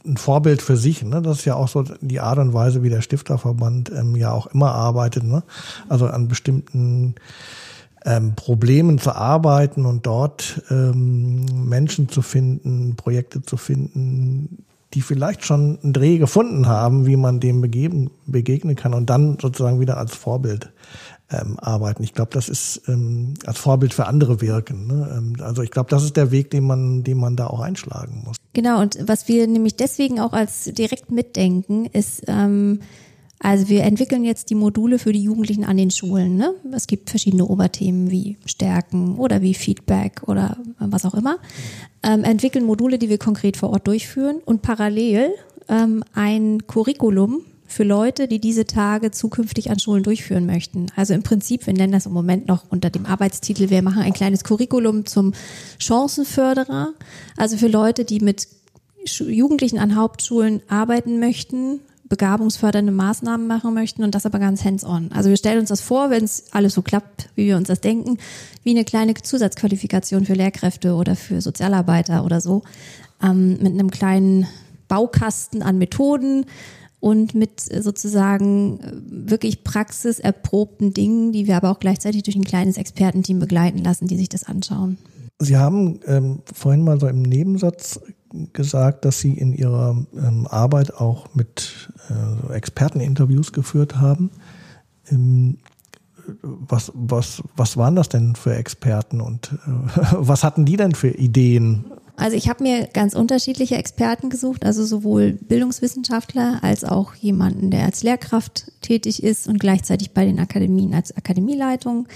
[0.06, 1.04] ein Vorbild für sich.
[1.04, 1.22] Ne?
[1.22, 4.48] Das ist ja auch so die Art und Weise, wie der Stifterverband ähm, ja auch
[4.48, 5.24] immer arbeitet.
[5.24, 5.44] Ne?
[5.90, 7.16] Also an bestimmten
[8.06, 14.64] ähm, Problemen zu arbeiten und dort ähm, Menschen zu finden, Projekte zu finden,
[14.94, 19.38] die vielleicht schon einen Dreh gefunden haben, wie man dem begeben, begegnen kann und dann
[19.40, 20.72] sozusagen wieder als Vorbild
[21.32, 22.04] ähm, arbeiten.
[22.04, 24.88] Ich glaube, das ist ähm, als Vorbild für andere wirken.
[24.88, 25.16] Ne?
[25.18, 28.24] Ähm, also ich glaube, das ist der Weg, den man, den man da auch einschlagen
[28.26, 28.38] muss.
[28.54, 32.80] Genau, und was wir nämlich deswegen auch als direkt mitdenken, ist, ähm,
[33.40, 36.38] also wir entwickeln jetzt die Module für die Jugendlichen an den Schulen.
[36.38, 36.54] Ne?
[36.72, 41.38] Es gibt verschiedene Oberthemen wie Stärken oder wie Feedback oder was auch immer.
[42.04, 45.32] Ähm, entwickeln Module, die wir konkret vor Ort durchführen und parallel
[45.68, 50.88] ähm, ein Curriculum für Leute, die diese Tage zukünftig an Schulen durchführen möchten.
[50.96, 54.14] Also im Prinzip, wir nennen das im Moment noch unter dem Arbeitstitel, wir machen ein
[54.14, 55.34] kleines Curriculum zum
[55.78, 56.94] Chancenförderer.
[57.36, 58.48] Also für Leute, die mit
[59.06, 65.12] Jugendlichen an Hauptschulen arbeiten möchten, begabungsfördernde Maßnahmen machen möchten und das aber ganz hands-on.
[65.12, 67.82] Also wir stellen uns das vor, wenn es alles so klappt, wie wir uns das
[67.82, 68.18] denken,
[68.64, 72.64] wie eine kleine Zusatzqualifikation für Lehrkräfte oder für Sozialarbeiter oder so,
[73.22, 74.48] ähm, mit einem kleinen
[74.88, 76.46] Baukasten an Methoden,
[77.08, 78.92] und mit sozusagen äh,
[79.30, 84.18] wirklich praxiserprobten Dingen, die wir aber auch gleichzeitig durch ein kleines Expertenteam begleiten lassen, die
[84.18, 84.98] sich das anschauen.
[85.40, 88.02] Sie haben ähm, vorhin mal so im Nebensatz
[88.52, 94.30] gesagt, dass Sie in Ihrer ähm, Arbeit auch mit äh, Experteninterviews geführt haben.
[95.10, 95.60] Ähm,
[96.42, 99.70] was, was, was waren das denn für Experten und äh,
[100.18, 101.86] was hatten die denn für Ideen?
[102.18, 107.86] Also ich habe mir ganz unterschiedliche Experten gesucht, also sowohl Bildungswissenschaftler als auch jemanden, der
[107.86, 112.08] als Lehrkraft tätig ist und gleichzeitig bei den Akademien als Akademieleitung.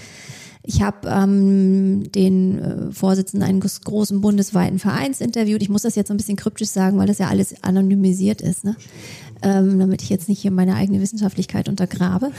[0.64, 5.62] Ich habe ähm, den äh, Vorsitzenden eines großen bundesweiten Vereins interviewt.
[5.62, 8.64] Ich muss das jetzt so ein bisschen kryptisch sagen, weil das ja alles anonymisiert ist.
[8.64, 8.76] Ne?
[9.42, 12.30] Ähm, damit ich jetzt nicht hier meine eigene Wissenschaftlichkeit untergrabe.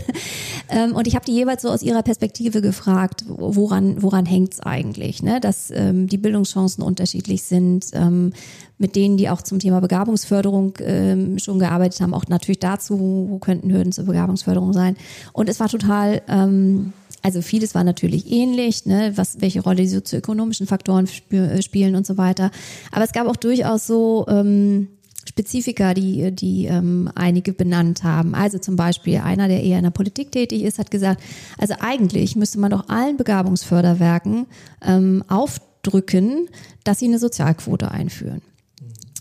[0.68, 4.60] ähm, und ich habe die jeweils so aus ihrer Perspektive gefragt, woran, woran hängt es
[4.60, 5.40] eigentlich, ne?
[5.40, 8.32] dass ähm, die Bildungschancen unterschiedlich sind, ähm,
[8.78, 13.38] mit denen, die auch zum Thema Begabungsförderung ähm, schon gearbeitet haben, auch natürlich dazu, wo
[13.38, 14.96] könnten Hürden zur Begabungsförderung sein.
[15.32, 19.88] Und es war total ähm, also vieles war natürlich ähnlich, ne, was, welche Rolle die
[19.88, 22.50] sozioökonomischen Faktoren sp spielen und so weiter.
[22.90, 24.88] Aber es gab auch durchaus so ähm,
[25.24, 28.34] Spezifika, die, die ähm, einige benannt haben.
[28.34, 31.22] Also zum Beispiel einer, der eher in der Politik tätig ist, hat gesagt,
[31.58, 34.46] also eigentlich müsste man doch allen Begabungsförderwerken
[34.82, 36.48] ähm, aufdrücken,
[36.84, 38.42] dass sie eine Sozialquote einführen.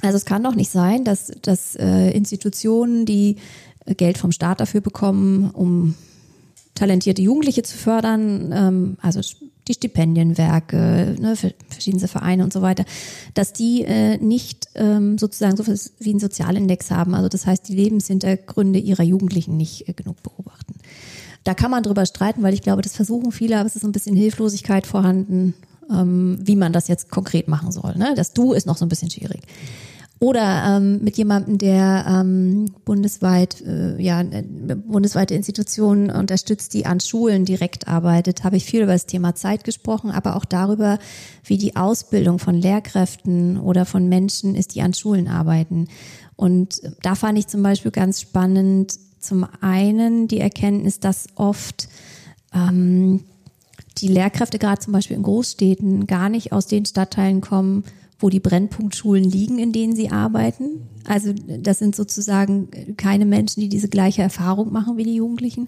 [0.02, 3.38] Also es kann doch nicht sein, dass, dass äh, Institutionen, die
[3.86, 5.96] Geld vom Staat dafür bekommen, um
[6.76, 9.22] talentierte Jugendliche zu fördern, ähm, also
[9.68, 11.36] die Stipendienwerke, ne,
[11.70, 12.84] verschiedene Vereine und so weiter,
[13.34, 15.66] dass die äh, nicht ähm, sozusagen so
[16.00, 17.14] wie einen Sozialindex haben.
[17.14, 20.76] Also das heißt, die Lebenshintergründe ihrer Jugendlichen nicht äh, genug beobachten.
[21.44, 23.92] Da kann man drüber streiten, weil ich glaube, das versuchen viele, aber es ist ein
[23.92, 25.54] bisschen Hilflosigkeit vorhanden,
[25.90, 27.96] ähm, wie man das jetzt konkret machen soll.
[27.96, 28.14] Ne?
[28.16, 29.42] Das Du ist noch so ein bisschen schwierig.
[30.24, 34.24] Oder ähm, mit jemandem, der ähm, bundesweit, äh, ja,
[34.86, 39.64] bundesweite Institutionen unterstützt, die an Schulen direkt arbeitet, habe ich viel über das Thema Zeit
[39.64, 41.00] gesprochen, aber auch darüber,
[41.44, 45.88] wie die Ausbildung von Lehrkräften oder von Menschen ist, die an Schulen arbeiten.
[46.36, 51.90] Und da fand ich zum Beispiel ganz spannend, zum einen die Erkenntnis, dass oft
[52.54, 53.22] ähm,
[53.98, 57.86] die Lehrkräfte gerade zum Beispiel in Großstädten gar nicht aus den Stadtteilen kommen,
[58.22, 60.88] wo die Brennpunktschulen liegen, in denen sie arbeiten.
[61.06, 65.68] Also das sind sozusagen keine Menschen, die diese gleiche Erfahrung machen wie die Jugendlichen.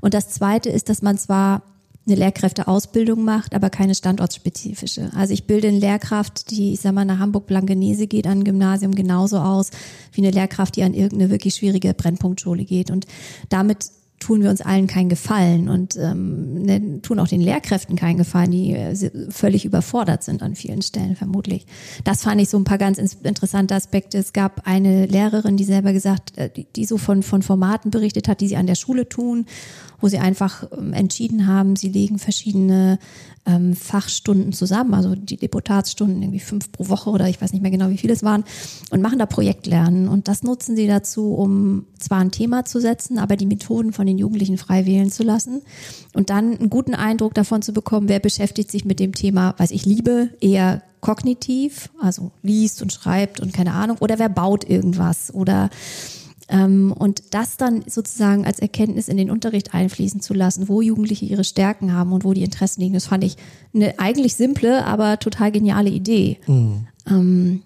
[0.00, 1.62] Und das Zweite ist, dass man zwar
[2.06, 5.10] eine Lehrkräfteausbildung macht, aber keine standortspezifische.
[5.14, 8.94] Also ich bilde eine Lehrkraft, die, ich sag mal, nach Hamburg-Blankenese geht an ein Gymnasium
[8.94, 9.70] genauso aus
[10.12, 12.90] wie eine Lehrkraft, die an irgendeine wirklich schwierige Brennpunktschule geht.
[12.90, 13.06] Und
[13.50, 13.90] damit
[14.20, 18.50] tun wir uns allen keinen Gefallen und ähm, ne, tun auch den Lehrkräften keinen Gefallen,
[18.50, 21.66] die äh, völlig überfordert sind an vielen Stellen vermutlich.
[22.04, 24.18] Das fand ich so ein paar ganz interessante Aspekte.
[24.18, 28.28] Es gab eine Lehrerin, die selber gesagt, äh, die, die so von, von Formaten berichtet
[28.28, 29.46] hat, die sie an der Schule tun
[30.00, 32.98] wo sie einfach ähm, entschieden haben, sie legen verschiedene
[33.46, 37.70] ähm, Fachstunden zusammen, also die Deputatsstunden, irgendwie fünf pro Woche oder ich weiß nicht mehr
[37.70, 38.44] genau, wie viele es waren,
[38.90, 40.08] und machen da Projektlernen.
[40.08, 44.06] Und das nutzen sie dazu, um zwar ein Thema zu setzen, aber die Methoden von
[44.06, 45.62] den Jugendlichen frei wählen zu lassen
[46.12, 49.70] und dann einen guten Eindruck davon zu bekommen, wer beschäftigt sich mit dem Thema, was
[49.70, 55.32] ich liebe, eher kognitiv, also liest und schreibt und keine Ahnung, oder wer baut irgendwas
[55.32, 55.70] oder
[56.50, 61.44] und das dann sozusagen als Erkenntnis in den Unterricht einfließen zu lassen, wo Jugendliche ihre
[61.44, 63.36] Stärken haben und wo die Interessen liegen, das fand ich
[63.72, 66.38] eine eigentlich simple, aber total geniale Idee.
[66.48, 66.86] Mhm.
[67.06, 67.62] Ähm,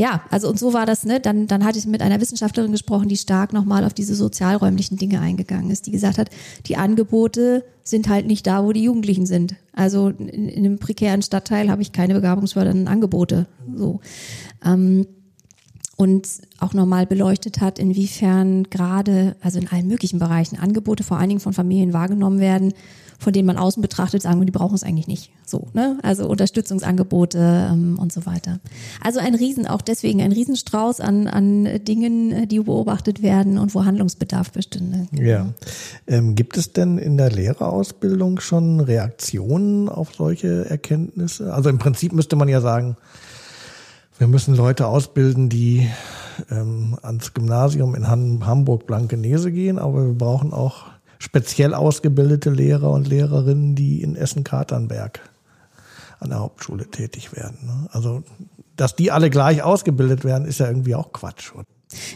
[0.00, 1.20] ja, also und so war das, ne?
[1.20, 5.20] Dann, dann hatte ich mit einer Wissenschaftlerin gesprochen, die stark nochmal auf diese sozialräumlichen Dinge
[5.20, 6.30] eingegangen ist, die gesagt hat,
[6.64, 9.56] die Angebote sind halt nicht da, wo die Jugendlichen sind.
[9.74, 13.46] Also in, in einem prekären Stadtteil habe ich keine begabungsfördernden Angebote.
[13.76, 14.00] So.
[14.64, 15.06] Ähm,
[16.00, 16.26] und
[16.60, 21.40] auch nochmal beleuchtet hat, inwiefern gerade, also in allen möglichen Bereichen, Angebote vor allen Dingen
[21.40, 22.72] von Familien wahrgenommen werden,
[23.18, 25.30] von denen man außen betrachtet, sagen wir, die brauchen es eigentlich nicht.
[25.44, 25.98] So, ne?
[26.02, 28.60] Also Unterstützungsangebote ähm, und so weiter.
[29.04, 33.84] Also ein Riesen, auch deswegen ein Riesenstrauß an, an Dingen, die beobachtet werden und wo
[33.84, 35.06] Handlungsbedarf bestünde.
[35.12, 35.48] Ja.
[36.06, 41.52] Ähm, gibt es denn in der Lehrerausbildung schon Reaktionen auf solche Erkenntnisse?
[41.52, 42.96] Also im Prinzip müsste man ja sagen,
[44.20, 45.88] wir müssen Leute ausbilden, die
[46.50, 53.74] ähm, ans Gymnasium in Hamburg-Blankenese gehen, aber wir brauchen auch speziell ausgebildete Lehrer und Lehrerinnen,
[53.74, 55.20] die in Essen-Katernberg
[56.18, 57.60] an der Hauptschule tätig werden.
[57.64, 57.88] Ne?
[57.92, 58.22] Also,
[58.76, 61.52] dass die alle gleich ausgebildet werden, ist ja irgendwie auch Quatsch.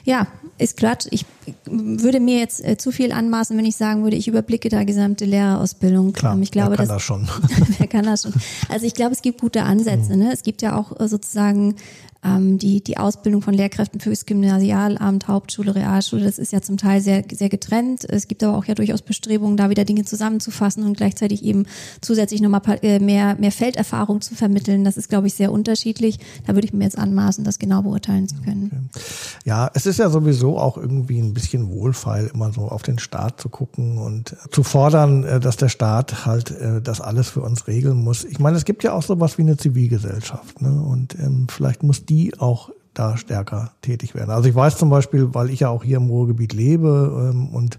[0.04, 0.26] Ja,
[0.58, 1.06] ist Quatsch.
[1.10, 1.24] Ich
[1.66, 5.24] würde mir jetzt äh, zu viel anmaßen, wenn ich sagen würde, ich überblicke da gesamte
[5.24, 6.12] Lehrerausbildung.
[6.12, 7.28] Klar, ich glaube, wer kann das, das schon?
[7.78, 8.34] wer kann das schon?
[8.68, 10.14] Also ich glaube, es gibt gute Ansätze.
[10.14, 10.24] Mhm.
[10.24, 10.32] Ne?
[10.32, 11.76] Es gibt ja auch äh, sozusagen
[12.24, 17.00] ähm, die, die Ausbildung von Lehrkräften fürs Gymnasialamt, Hauptschule, Realschule, das ist ja zum Teil
[17.00, 18.04] sehr, sehr getrennt.
[18.08, 21.66] Es gibt aber auch ja durchaus Bestrebungen, da wieder Dinge zusammenzufassen und gleichzeitig eben
[22.00, 24.84] zusätzlich nochmal äh, mehr, mehr Felderfahrung zu vermitteln.
[24.84, 26.18] Das ist, glaube ich, sehr unterschiedlich.
[26.46, 28.70] Da würde ich mir jetzt anmaßen, das genau beurteilen zu können.
[28.72, 29.04] Okay.
[29.44, 33.40] Ja, es ist ja sowieso auch irgendwie ein bisschen wohlfeil, immer so auf den Staat
[33.40, 37.66] zu gucken und zu fordern, äh, dass der Staat halt äh, das alles für uns
[37.66, 38.24] regeln muss.
[38.24, 40.80] Ich meine, es gibt ja auch sowas wie eine Zivilgesellschaft, ne?
[40.82, 44.30] Und ähm, vielleicht muss die auch da stärker tätig werden.
[44.30, 47.78] Also ich weiß zum Beispiel, weil ich ja auch hier im Ruhrgebiet lebe ähm, und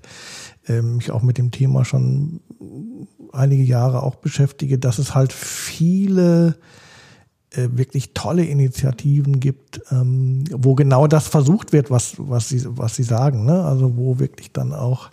[0.67, 2.41] ähm, mich auch mit dem Thema schon
[3.31, 6.57] einige Jahre auch beschäftige, dass es halt viele
[7.71, 13.03] wirklich tolle Initiativen gibt, ähm, wo genau das versucht wird, was, was, sie, was sie
[13.03, 13.45] sagen.
[13.45, 13.63] Ne?
[13.63, 15.09] Also wo wirklich dann auch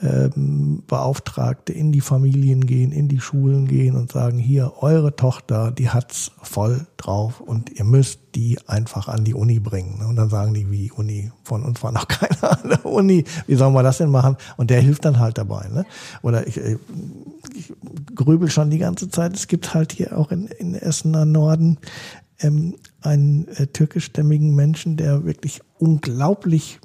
[0.00, 5.70] ähm, Beauftragte in die Familien gehen, in die Schulen gehen und sagen, hier, eure Tochter,
[5.70, 10.04] die hat's voll drauf und ihr müsst die einfach an die Uni bringen.
[10.06, 13.54] Und dann sagen die, wie Uni, von uns war noch keiner an der Uni, wie
[13.54, 14.36] sollen wir das denn machen?
[14.56, 15.68] Und der hilft dann halt dabei.
[15.68, 15.84] Ne?
[16.22, 16.78] Oder ich, äh,
[17.54, 17.72] ich
[18.14, 21.78] grübel schon die ganze Zeit, es gibt halt hier auch in, in Essener Norden
[22.40, 26.78] ähm, einen äh, türkischstämmigen Menschen, der wirklich unglaublich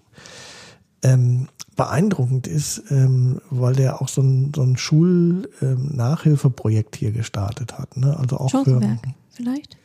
[1.04, 7.78] ähm, beeindruckend ist, ähm, weil der auch so ein, so ein Schulnachhilfeprojekt ähm, hier gestartet
[7.78, 7.98] hat.
[7.98, 8.18] Ne?
[8.18, 9.78] Also auch Chancenwerk für, vielleicht?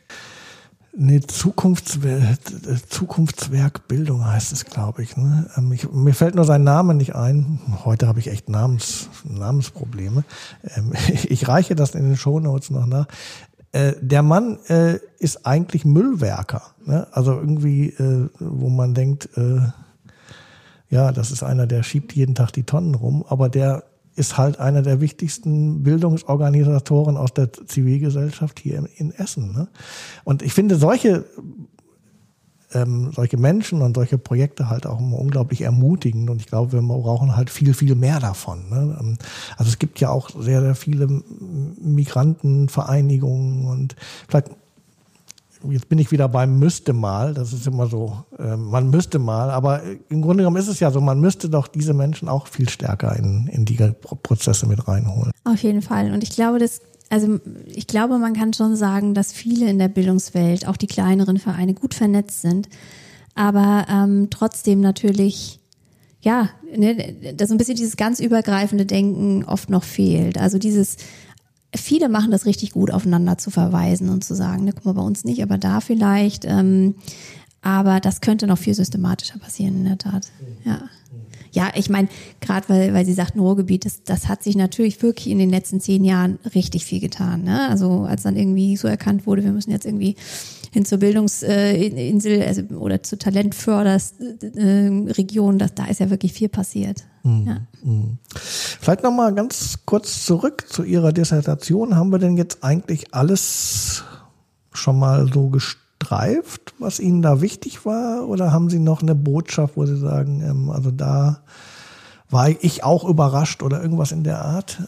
[0.95, 2.37] Nee, Zukunftswerk,
[2.87, 5.49] Zukunftswerk Bildung heißt es, glaube ich, ne?
[5.57, 5.91] Ähm, ich.
[5.91, 7.59] Mir fällt nur sein Name nicht ein.
[7.83, 10.23] Heute habe ich echt Namens, Namensprobleme.
[10.75, 13.07] Ähm, ich reiche das in den Shownotes noch nach.
[13.71, 16.61] Äh, der Mann äh, ist eigentlich Müllwerker.
[16.85, 17.07] Ne?
[17.11, 19.61] Also irgendwie, äh, wo man denkt, äh,
[20.89, 23.83] ja, das ist einer, der schiebt jeden Tag die Tonnen rum, aber der
[24.15, 29.53] ist halt einer der wichtigsten Bildungsorganisatoren aus der Zivilgesellschaft hier in Essen.
[29.53, 29.67] Ne?
[30.23, 31.25] Und ich finde solche
[32.73, 36.81] ähm, solche Menschen und solche Projekte halt auch immer unglaublich ermutigend und ich glaube, wir
[36.81, 38.69] brauchen halt viel, viel mehr davon.
[38.69, 38.95] Ne?
[38.99, 39.17] Ähm,
[39.57, 43.95] also es gibt ja auch sehr, sehr viele Migrantenvereinigungen und
[44.27, 44.51] vielleicht
[45.69, 49.49] jetzt bin ich wieder beim müsste mal, das ist immer so, äh, man müsste mal,
[49.49, 52.69] aber im Grunde genommen ist es ja so, man müsste doch diese Menschen auch viel
[52.69, 53.77] stärker in, in die
[54.23, 55.31] Prozesse mit reinholen.
[55.43, 56.11] Auf jeden Fall.
[56.11, 59.89] Und ich glaube, das, also ich glaube, man kann schon sagen, dass viele in der
[59.89, 62.69] Bildungswelt, auch die kleineren Vereine, gut vernetzt sind,
[63.35, 65.59] aber ähm, trotzdem natürlich
[66.23, 70.37] ja, ne, dass so ein bisschen dieses ganz übergreifende Denken oft noch fehlt.
[70.37, 70.95] Also dieses
[71.75, 75.01] viele machen das richtig gut, aufeinander zu verweisen und zu sagen, ne, guck mal, bei
[75.01, 76.45] uns nicht, aber da vielleicht.
[76.45, 76.95] Ähm,
[77.61, 80.27] aber das könnte noch viel systematischer passieren, in der Tat.
[80.63, 80.89] Ja.
[81.53, 82.09] Ja, ich meine,
[82.41, 85.79] gerade weil, weil Sie sagten Ruhrgebiet, das, das hat sich natürlich wirklich in den letzten
[85.79, 87.43] zehn Jahren richtig viel getan.
[87.43, 87.69] Ne?
[87.69, 90.15] Also als dann irgendwie so erkannt wurde, wir müssen jetzt irgendwie
[90.71, 97.03] hin zur Bildungsinsel also, oder zur Talentförderregion, äh, da ist ja wirklich viel passiert.
[97.21, 97.47] Mhm.
[97.47, 97.57] Ja.
[97.83, 98.17] Mhm.
[98.33, 101.95] Vielleicht noch mal ganz kurz zurück zu Ihrer Dissertation.
[101.95, 104.03] Haben wir denn jetzt eigentlich alles
[104.71, 105.51] schon mal so
[106.03, 108.27] gestreift, was Ihnen da wichtig war?
[108.27, 111.41] Oder haben Sie noch eine Botschaft, wo Sie sagen, ähm, also da
[112.29, 114.81] war ich auch überrascht oder irgendwas in der Art?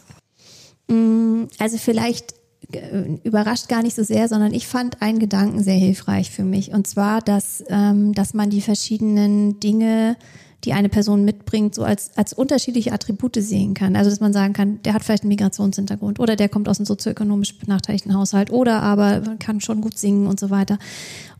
[0.88, 2.34] Mm, also vielleicht
[2.72, 6.72] äh, überrascht gar nicht so sehr, sondern ich fand einen Gedanken sehr hilfreich für mich.
[6.72, 10.16] Und zwar, dass, ähm, dass man die verschiedenen Dinge,
[10.64, 13.94] die eine Person mitbringt, so als, als unterschiedliche Attribute sehen kann.
[13.94, 16.86] Also, dass man sagen kann, der hat vielleicht einen Migrationshintergrund oder der kommt aus einem
[16.86, 20.78] sozioökonomisch benachteiligten Haushalt oder aber kann schon gut singen und so weiter.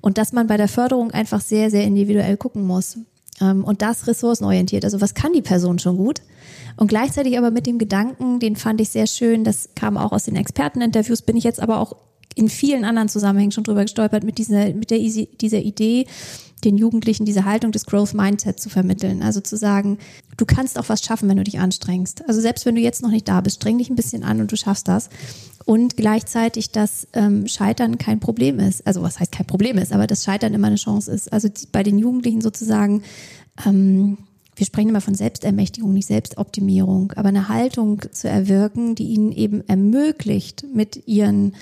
[0.01, 2.99] Und dass man bei der Förderung einfach sehr, sehr individuell gucken muss.
[3.41, 4.85] Ähm, und das ressourcenorientiert.
[4.85, 6.21] Also, was kann die Person schon gut?
[6.77, 10.25] Und gleichzeitig aber mit dem Gedanken, den fand ich sehr schön, das kam auch aus
[10.25, 11.97] den Experteninterviews, bin ich jetzt aber auch
[12.37, 16.07] in vielen anderen Zusammenhängen schon drüber gestolpert, mit dieser, mit der, dieser Idee,
[16.64, 19.22] den Jugendlichen diese Haltung des Growth Mindset zu vermitteln.
[19.22, 19.99] Also zu sagen,
[20.37, 22.28] du kannst auch was schaffen, wenn du dich anstrengst.
[22.28, 24.53] Also selbst wenn du jetzt noch nicht da bist, streng dich ein bisschen an und
[24.53, 25.09] du schaffst das.
[25.64, 28.87] Und gleichzeitig, dass ähm, Scheitern kein Problem ist.
[28.87, 31.32] Also was heißt kein Problem ist, aber das Scheitern immer eine Chance ist.
[31.32, 33.03] Also bei den Jugendlichen sozusagen
[33.64, 34.18] ähm,
[34.57, 39.62] wir sprechen immer von Selbstermächtigung, nicht Selbstoptimierung, aber eine Haltung zu erwirken, die ihnen eben
[39.68, 41.55] ermöglicht, mit ihren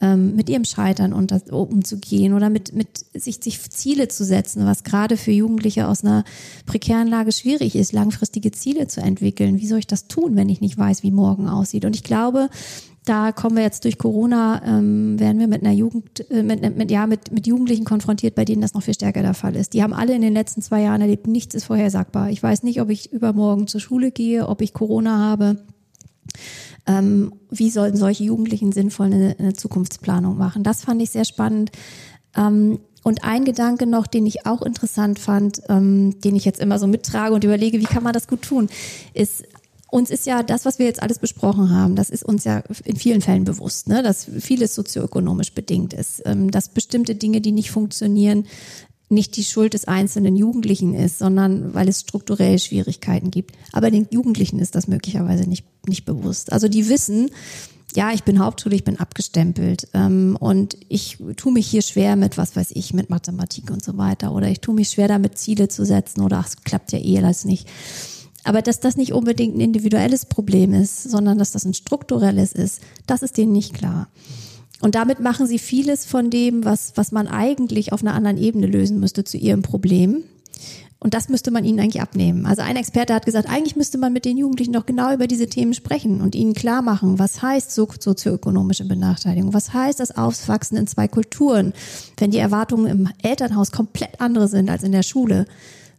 [0.00, 4.84] ähm, mit ihrem Scheitern unter, umzugehen oder mit, mit sich, sich Ziele zu setzen, was
[4.84, 6.24] gerade für Jugendliche aus einer
[6.66, 9.60] prekären Lage schwierig ist, langfristige Ziele zu entwickeln.
[9.60, 11.84] Wie soll ich das tun, wenn ich nicht weiß, wie morgen aussieht?
[11.84, 12.48] Und ich glaube,
[13.04, 16.90] da kommen wir jetzt durch Corona, ähm, werden wir mit einer Jugend, äh, mit, mit,
[16.90, 19.74] ja, mit, mit Jugendlichen konfrontiert, bei denen das noch viel stärker der Fall ist.
[19.74, 22.30] Die haben alle in den letzten zwei Jahren erlebt, nichts ist vorhersagbar.
[22.30, 25.58] Ich weiß nicht, ob ich übermorgen zur Schule gehe, ob ich Corona habe.
[26.86, 30.62] Ähm, wie sollten solche Jugendlichen sinnvoll eine, eine, Zukunftsplanung machen?
[30.62, 31.70] Das fand ich sehr spannend.
[32.36, 36.78] Ähm, und ein Gedanke noch, den ich auch interessant fand, ähm, den ich jetzt immer
[36.78, 38.68] so mittrage und überlege, wie kann man das gut tun,
[39.12, 39.44] ist
[39.94, 42.96] uns ist ja das, was wir jetzt alles besprochen haben, das ist uns ja in
[42.96, 44.02] vielen Fällen bewusst, ne?
[44.02, 48.46] dass vieles sozioökonomisch bedingt ist, ähm, dass bestimmte Dinge, die nicht funktionieren,
[49.14, 53.54] nicht die Schuld des einzelnen Jugendlichen ist, sondern weil es strukturelle Schwierigkeiten gibt.
[53.72, 56.52] Aber den Jugendlichen ist das möglicherweise nicht, nicht bewusst.
[56.52, 57.30] Also die wissen,
[57.94, 62.36] ja, ich bin Hauptschule, ich bin abgestempelt ähm, und ich tue mich hier schwer mit,
[62.36, 65.68] was weiß ich, mit Mathematik und so weiter oder ich tue mich schwer damit, Ziele
[65.68, 67.68] zu setzen oder ach, es klappt ja eh alles nicht.
[68.42, 72.82] Aber dass das nicht unbedingt ein individuelles Problem ist, sondern dass das ein strukturelles ist,
[73.06, 74.08] das ist denen nicht klar.
[74.84, 78.66] Und damit machen sie vieles von dem, was, was man eigentlich auf einer anderen Ebene
[78.66, 80.24] lösen müsste, zu ihrem Problem.
[80.98, 82.44] Und das müsste man ihnen eigentlich abnehmen.
[82.44, 85.46] Also ein Experte hat gesagt, eigentlich müsste man mit den Jugendlichen doch genau über diese
[85.46, 90.86] Themen sprechen und ihnen klar machen, was heißt sozioökonomische Benachteiligung, was heißt das Aufwachsen in
[90.86, 91.72] zwei Kulturen,
[92.18, 95.46] wenn die Erwartungen im Elternhaus komplett andere sind als in der Schule.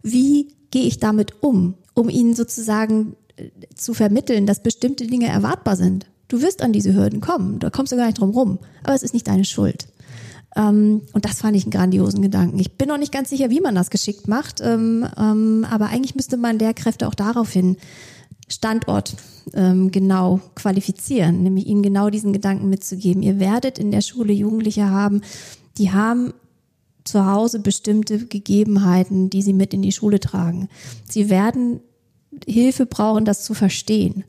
[0.04, 5.76] Wie gehe ich damit um, um ihnen sozusagen äh, zu vermitteln, dass bestimmte Dinge erwartbar
[5.76, 6.06] sind?
[6.28, 9.04] Du wirst an diese Hürden kommen, da kommst du gar nicht drum rum, aber es
[9.04, 9.88] ist nicht deine Schuld.
[10.56, 12.60] Ähm, und das fand ich einen grandiosen Gedanken.
[12.60, 16.16] Ich bin noch nicht ganz sicher, wie man das geschickt macht, ähm, ähm, aber eigentlich
[16.16, 17.78] müsste man Lehrkräfte auch daraufhin
[18.48, 19.16] Standort
[19.54, 23.24] ähm, genau qualifizieren, nämlich ihnen genau diesen Gedanken mitzugeben.
[23.24, 25.22] Ihr werdet in der Schule Jugendliche haben,
[25.78, 26.34] die haben
[27.04, 30.70] zu Hause bestimmte Gegebenheiten, die sie mit in die Schule tragen.
[31.10, 31.82] Sie werden
[32.48, 34.24] Hilfe brauchen, das zu verstehen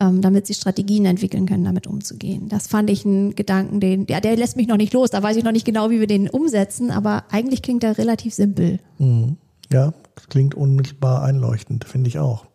[0.00, 2.48] ähm, damit sie Strategien entwickeln können, damit umzugehen.
[2.48, 5.10] Das fand ich einen Gedanken, den, ja, der lässt mich noch nicht los.
[5.10, 8.34] Da weiß ich noch nicht genau, wie wir den umsetzen, aber eigentlich klingt er relativ
[8.34, 8.80] simpel.
[8.98, 9.36] Mhm.
[9.70, 9.92] Ja,
[10.28, 12.46] klingt unmittelbar einleuchtend, finde ich auch.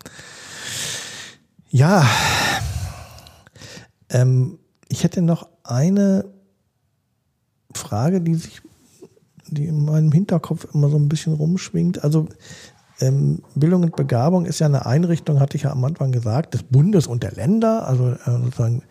[1.69, 2.07] Ja,
[4.09, 6.25] ähm, ich hätte noch eine
[7.73, 8.61] Frage, die sich,
[9.47, 12.03] die in meinem Hinterkopf immer so ein bisschen rumschwingt.
[12.03, 12.27] Also
[13.55, 17.07] Bildung und Begabung ist ja eine Einrichtung, hatte ich ja am Anfang gesagt, des Bundes
[17.07, 17.87] und der Länder.
[17.87, 18.83] Also äh, sozusagen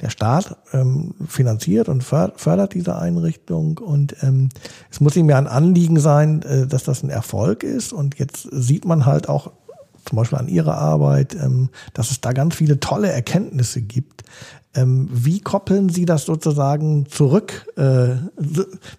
[0.00, 3.78] der Staat ähm, finanziert und fördert diese Einrichtung.
[3.78, 4.48] Und ähm,
[4.90, 7.92] es muss ihm ja ein Anliegen sein, äh, dass das ein Erfolg ist.
[7.92, 9.52] Und jetzt sieht man halt auch
[10.04, 14.24] zum Beispiel an Ihrer Arbeit, ähm, dass es da ganz viele tolle Erkenntnisse gibt.
[14.74, 18.16] Ähm, wie koppeln Sie das sozusagen zurück äh,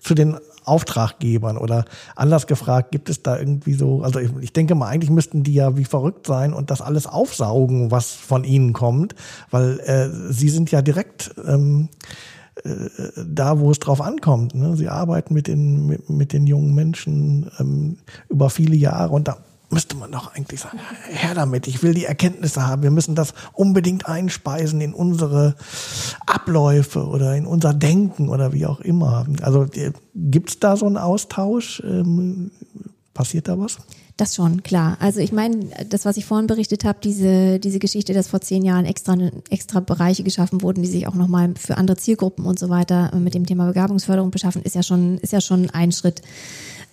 [0.01, 1.85] zu den Auftraggebern oder
[2.15, 5.53] anders gefragt, gibt es da irgendwie so, also ich, ich, denke mal, eigentlich müssten die
[5.53, 9.15] ja wie verrückt sein und das alles aufsaugen, was von ihnen kommt,
[9.49, 11.89] weil äh, sie sind ja direkt ähm,
[12.63, 12.69] äh,
[13.25, 14.55] da, wo es drauf ankommt.
[14.55, 14.75] Ne?
[14.75, 17.97] Sie arbeiten mit den, mit, mit den jungen Menschen ähm,
[18.29, 19.37] über viele Jahre und da
[19.71, 23.33] müsste man doch eigentlich sagen, her damit, ich will die Erkenntnisse haben, wir müssen das
[23.53, 25.55] unbedingt einspeisen in unsere
[26.25, 29.25] Abläufe oder in unser Denken oder wie auch immer.
[29.41, 31.81] Also äh, gibt's da so einen Austausch?
[31.85, 32.51] Ähm,
[33.13, 33.77] passiert da was?
[34.17, 34.97] Das schon, klar.
[34.99, 38.63] Also ich meine, das, was ich vorhin berichtet habe, diese, diese Geschichte, dass vor zehn
[38.63, 39.17] Jahren extra,
[39.49, 43.33] extra Bereiche geschaffen wurden, die sich auch nochmal für andere Zielgruppen und so weiter mit
[43.33, 46.21] dem Thema Begabungsförderung beschaffen, ist ja schon, ist ja schon ein Schritt.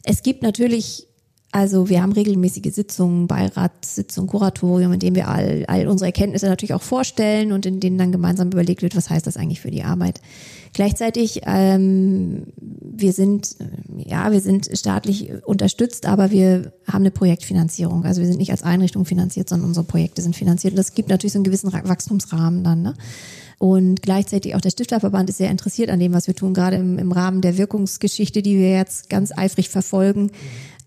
[0.05, 1.08] Es gibt natürlich
[1.51, 6.75] also wir haben regelmäßige Sitzungen, Beiratssitzungen, Kuratorium, in denen wir all, all unsere Erkenntnisse natürlich
[6.75, 9.83] auch vorstellen und in denen dann gemeinsam überlegt wird, was heißt das eigentlich für die
[9.83, 10.21] Arbeit.
[10.75, 13.57] Gleichzeitig, ähm, wir sind,
[13.97, 18.05] ja, wir sind staatlich unterstützt, aber wir haben eine Projektfinanzierung.
[18.05, 20.75] Also wir sind nicht als Einrichtung finanziert, sondern unsere Projekte sind finanziert.
[20.75, 22.83] Und das gibt natürlich so einen gewissen Wachstumsrahmen dann.
[22.83, 22.95] Ne?
[23.57, 26.99] Und gleichzeitig auch der Stifterverband ist sehr interessiert an dem, was wir tun, gerade im,
[26.99, 30.31] im Rahmen der Wirkungsgeschichte, die wir jetzt ganz eifrig verfolgen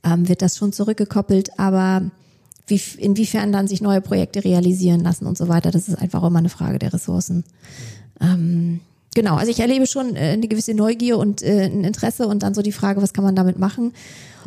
[0.03, 2.03] ähm, wird das schon zurückgekoppelt, aber
[2.67, 6.39] wie, inwiefern dann sich neue Projekte realisieren lassen und so weiter, das ist einfach immer
[6.39, 7.43] eine Frage der Ressourcen.
[8.19, 8.79] Ähm,
[9.13, 12.53] genau, also ich erlebe schon äh, eine gewisse Neugier und äh, ein Interesse und dann
[12.53, 13.93] so die Frage, was kann man damit machen?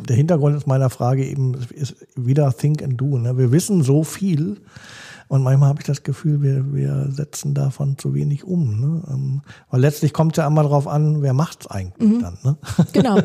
[0.07, 3.17] Der Hintergrund meiner Frage eben ist wieder Think and Do.
[3.17, 3.37] Ne?
[3.37, 4.57] Wir wissen so viel
[5.27, 8.79] und manchmal habe ich das Gefühl, wir, wir setzen davon zu wenig um.
[8.79, 9.03] Ne?
[9.09, 12.21] Ähm, weil letztlich kommt es ja einmal darauf an, wer macht's eigentlich mhm.
[12.21, 12.37] dann.
[12.43, 12.57] Ne?
[12.93, 13.19] Genau,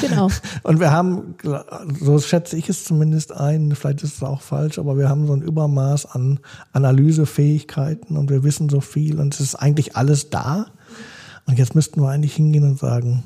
[0.00, 0.28] genau.
[0.62, 1.34] Und wir haben,
[2.00, 5.34] so schätze ich es zumindest ein, vielleicht ist es auch falsch, aber wir haben so
[5.34, 6.40] ein Übermaß an
[6.72, 10.66] Analysefähigkeiten und wir wissen so viel und es ist eigentlich alles da.
[11.46, 13.24] Und jetzt müssten wir eigentlich hingehen und sagen,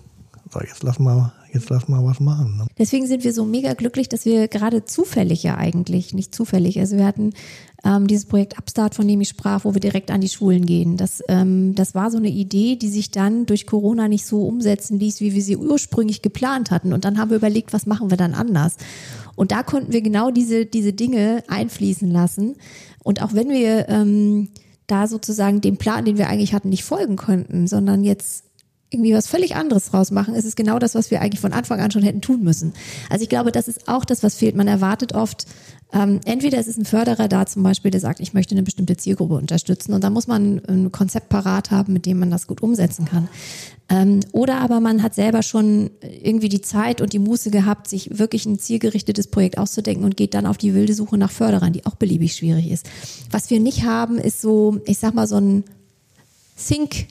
[0.50, 2.58] so, jetzt lass mal, jetzt lass mal was machen.
[2.58, 2.66] Ne?
[2.78, 6.96] Deswegen sind wir so mega glücklich, dass wir gerade zufällig ja eigentlich, nicht zufällig, also
[6.96, 7.32] wir hatten
[7.84, 10.96] ähm, dieses Projekt Upstart, von dem ich sprach, wo wir direkt an die Schulen gehen.
[10.96, 14.98] Das, ähm, das war so eine Idee, die sich dann durch Corona nicht so umsetzen
[14.98, 16.92] ließ, wie wir sie ursprünglich geplant hatten.
[16.92, 18.76] Und dann haben wir überlegt, was machen wir dann anders?
[19.36, 22.56] Und da konnten wir genau diese, diese Dinge einfließen lassen.
[23.04, 24.48] Und auch wenn wir ähm,
[24.88, 28.44] da sozusagen dem Plan, den wir eigentlich hatten, nicht folgen konnten, sondern jetzt
[28.90, 31.80] irgendwie was völlig anderes draus machen, ist es genau das, was wir eigentlich von Anfang
[31.80, 32.72] an schon hätten tun müssen.
[33.10, 34.56] Also ich glaube, das ist auch das, was fehlt.
[34.56, 35.46] Man erwartet oft,
[35.92, 38.96] ähm, entweder es ist ein Förderer da zum Beispiel, der sagt, ich möchte eine bestimmte
[38.96, 42.62] Zielgruppe unterstützen und da muss man ein Konzept parat haben, mit dem man das gut
[42.62, 43.28] umsetzen kann.
[43.90, 48.18] Ähm, oder aber man hat selber schon irgendwie die Zeit und die Muße gehabt, sich
[48.18, 51.86] wirklich ein zielgerichtetes Projekt auszudenken und geht dann auf die wilde Suche nach Förderern, die
[51.86, 52.88] auch beliebig schwierig ist.
[53.30, 55.64] Was wir nicht haben, ist so, ich sag mal, so ein
[56.56, 57.06] Think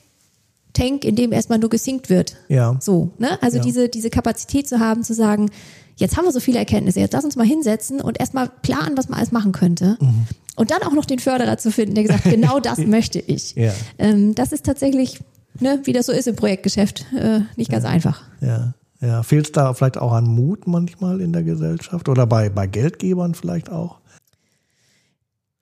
[0.77, 2.35] Tank, in dem erstmal nur gesinkt wird.
[2.49, 2.77] Ja.
[2.79, 3.41] So, ne?
[3.41, 3.63] Also ja.
[3.63, 5.49] diese, diese Kapazität zu haben, zu sagen,
[5.95, 9.09] jetzt haben wir so viele Erkenntnisse, jetzt lass uns mal hinsetzen und erstmal planen, was
[9.09, 9.97] man alles machen könnte.
[9.99, 10.27] Mhm.
[10.55, 13.55] Und dann auch noch den Förderer zu finden, der gesagt, genau das möchte ich.
[13.55, 13.73] Ja.
[13.97, 15.19] Ähm, das ist tatsächlich
[15.59, 18.21] ne, wie das so ist im Projektgeschäft, äh, nicht ganz einfach.
[18.41, 18.73] Ja.
[18.99, 22.65] Ja, fehlt es da vielleicht auch an Mut manchmal in der Gesellschaft oder bei, bei
[22.65, 23.99] Geldgebern vielleicht auch?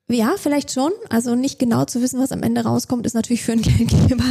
[0.10, 0.92] Ja, vielleicht schon.
[1.10, 4.24] Also nicht genau zu wissen, was am Ende rauskommt, ist natürlich für einen Geldgeber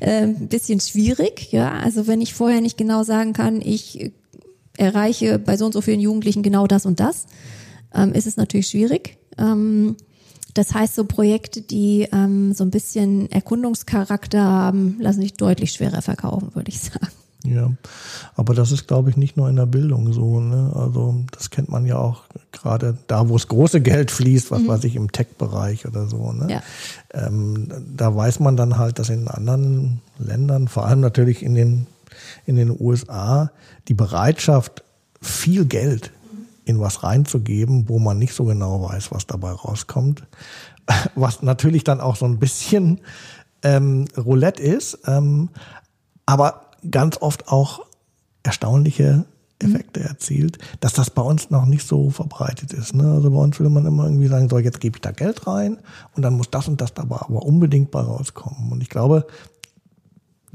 [0.00, 1.52] äh, ein bisschen schwierig.
[1.52, 4.12] Ja, also wenn ich vorher nicht genau sagen kann, ich
[4.76, 7.26] erreiche bei so und so vielen Jugendlichen genau das und das,
[7.94, 9.18] ähm, ist es natürlich schwierig.
[9.38, 9.96] Ähm,
[10.54, 16.00] das heißt, so Projekte, die ähm, so ein bisschen Erkundungscharakter haben, lassen sich deutlich schwerer
[16.00, 17.08] verkaufen, würde ich sagen.
[17.46, 17.70] Ja,
[18.36, 20.40] aber das ist, glaube ich, nicht nur in der Bildung so.
[20.40, 20.72] Ne?
[20.74, 22.22] Also das kennt man ja auch
[22.52, 24.68] gerade da, wo es große Geld fließt, was mhm.
[24.68, 26.32] weiß ich, im Tech-Bereich oder so.
[26.32, 26.50] Ne?
[26.50, 26.62] Ja.
[27.12, 31.86] Ähm, da weiß man dann halt, dass in anderen Ländern, vor allem natürlich in den,
[32.46, 33.50] in den USA,
[33.88, 34.82] die Bereitschaft,
[35.20, 36.12] viel Geld
[36.64, 40.24] in was reinzugeben, wo man nicht so genau weiß, was dabei rauskommt,
[41.14, 43.00] was natürlich dann auch so ein bisschen
[43.62, 44.98] ähm, Roulette ist.
[45.06, 45.50] Ähm,
[46.26, 47.80] aber ganz oft auch
[48.42, 49.24] erstaunliche
[49.58, 50.06] Effekte mhm.
[50.06, 52.94] erzielt, dass das bei uns noch nicht so verbreitet ist.
[52.94, 53.10] Ne?
[53.10, 55.78] Also bei uns will man immer irgendwie sagen, so jetzt gebe ich da Geld rein
[56.14, 58.72] und dann muss das und das dabei aber unbedingt bei rauskommen.
[58.72, 59.26] Und ich glaube,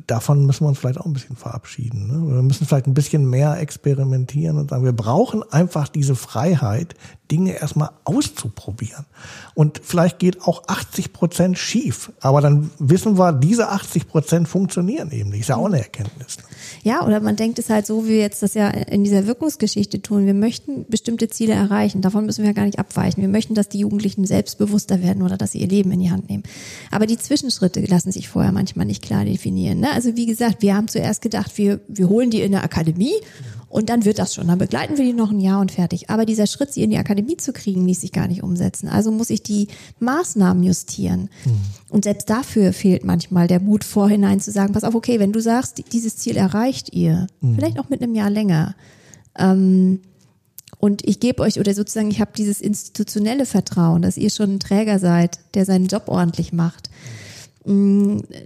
[0.09, 2.07] davon müssen wir uns vielleicht auch ein bisschen verabschieden.
[2.07, 2.35] Ne?
[2.35, 6.95] Wir müssen vielleicht ein bisschen mehr experimentieren und sagen, wir brauchen einfach diese Freiheit,
[7.31, 9.05] Dinge erstmal auszuprobieren.
[9.53, 15.11] Und vielleicht geht auch 80 Prozent schief, aber dann wissen wir, diese 80 Prozent funktionieren
[15.11, 15.41] eben nicht.
[15.41, 16.37] Ist ja auch eine Erkenntnis.
[16.83, 20.01] Ja, oder man denkt es halt so, wie wir jetzt das ja in dieser Wirkungsgeschichte
[20.01, 20.25] tun.
[20.25, 22.01] Wir möchten bestimmte Ziele erreichen.
[22.01, 23.21] Davon müssen wir gar nicht abweichen.
[23.21, 26.29] Wir möchten, dass die Jugendlichen selbstbewusster werden oder dass sie ihr Leben in die Hand
[26.29, 26.43] nehmen.
[26.91, 29.79] Aber die Zwischenschritte lassen sich vorher manchmal nicht klar definieren.
[29.79, 29.91] Ne?
[29.91, 33.15] Also wie gesagt, wir haben zuerst gedacht, wir, wir holen die in der Akademie
[33.69, 34.47] und dann wird das schon.
[34.47, 36.09] Dann begleiten wir die noch ein Jahr und fertig.
[36.09, 38.89] Aber dieser Schritt, sie in die Akademie zu kriegen, ließ sich gar nicht umsetzen.
[38.89, 39.67] Also muss ich die
[39.99, 41.29] Maßnahmen justieren.
[41.45, 41.59] Mhm.
[41.89, 45.39] Und selbst dafür fehlt manchmal der Mut vorhinein zu sagen, pass auf, okay, wenn du
[45.39, 47.55] sagst, dieses Ziel erreicht ihr, mhm.
[47.55, 48.75] vielleicht auch mit einem Jahr länger.
[49.37, 49.99] Ähm,
[50.79, 54.59] und ich gebe euch oder sozusagen, ich habe dieses institutionelle Vertrauen, dass ihr schon ein
[54.59, 56.89] Träger seid, der seinen Job ordentlich macht.
[56.89, 57.18] Mm,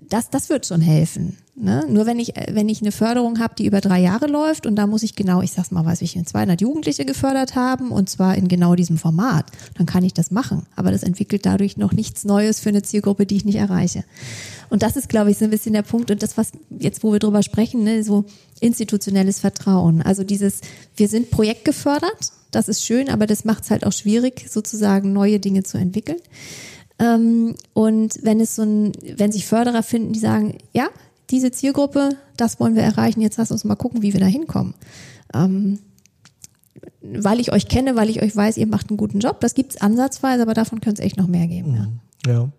[0.09, 1.37] das, das wird schon helfen.
[1.55, 1.85] Ne?
[1.87, 4.85] Nur wenn ich, wenn ich eine Förderung habe, die über drei Jahre läuft und da
[4.85, 8.49] muss ich genau, ich sag's mal, weiß ich, 200 Jugendliche gefördert haben und zwar in
[8.49, 9.45] genau diesem Format,
[9.77, 10.65] dann kann ich das machen.
[10.75, 14.03] Aber das entwickelt dadurch noch nichts Neues für eine Zielgruppe, die ich nicht erreiche.
[14.69, 17.13] Und das ist, glaube ich, so ein bisschen der Punkt und das, was jetzt, wo
[17.13, 18.25] wir drüber sprechen, ne, so
[18.59, 20.01] institutionelles Vertrauen.
[20.01, 20.59] Also dieses,
[20.97, 25.39] wir sind projektgefördert, das ist schön, aber das macht es halt auch schwierig, sozusagen neue
[25.39, 26.19] Dinge zu entwickeln.
[27.03, 30.87] Ähm, und wenn es so ein, wenn sich Förderer finden, die sagen, ja,
[31.29, 34.73] diese Zielgruppe, das wollen wir erreichen, jetzt lass uns mal gucken, wie wir da hinkommen.
[35.33, 35.79] Ähm,
[37.01, 39.39] weil ich euch kenne, weil ich euch weiß, ihr macht einen guten Job.
[39.41, 41.75] Das gibt es ansatzweise, aber davon könnte es echt noch mehr geben.
[41.75, 41.81] Ja.
[41.81, 41.99] Mhm.
[42.27, 42.49] ja.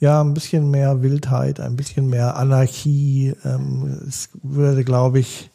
[0.00, 3.34] Ja, ein bisschen mehr Wildheit, ein bisschen mehr Anarchie.
[3.44, 5.50] Ähm, es würde, glaube ich,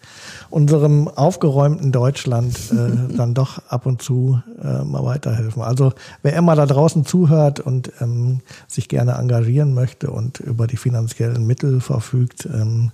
[0.49, 5.61] unserem aufgeräumten Deutschland äh, dann doch ab und zu äh, mal weiterhelfen.
[5.61, 10.77] Also wer immer da draußen zuhört und ähm, sich gerne engagieren möchte und über die
[10.77, 12.91] finanziellen Mittel verfügt, ähm,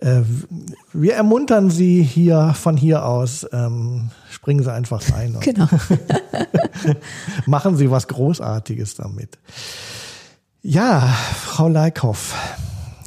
[0.00, 0.22] äh,
[0.92, 3.46] wir ermuntern Sie hier von hier aus.
[3.52, 5.36] Ähm, springen Sie einfach rein.
[5.40, 5.68] Genau.
[7.46, 9.38] machen Sie was Großartiges damit.
[10.64, 12.36] Ja, Frau Leikhoff,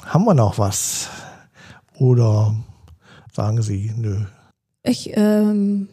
[0.05, 1.07] haben wir noch was?
[1.97, 2.53] Oder
[3.33, 4.25] sagen Sie, nö?
[4.83, 5.87] Ich ähm,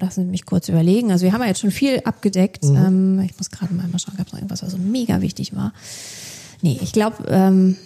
[0.00, 1.12] lassen Sie mich kurz überlegen.
[1.12, 2.64] Also wir haben ja jetzt schon viel abgedeckt.
[2.64, 2.76] Mhm.
[2.76, 5.74] Ähm, ich muss gerade mal schauen, gab es noch irgendwas, was so mega wichtig war.
[6.62, 7.76] Nee, ich glaube, ähm,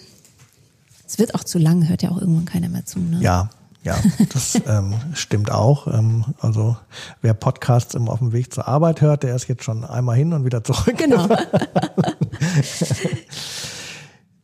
[1.05, 2.99] es wird auch zu lang, hört ja auch irgendwann keiner mehr zu.
[2.99, 3.19] Ne?
[3.19, 3.49] Ja,
[3.87, 3.97] ja,
[4.33, 5.87] das ähm, stimmt auch.
[5.87, 6.75] Ähm, also
[7.21, 10.33] wer Podcasts immer auf dem Weg zur Arbeit hört, der ist jetzt schon einmal hin
[10.33, 10.97] und wieder zurück.
[10.97, 11.27] Genau.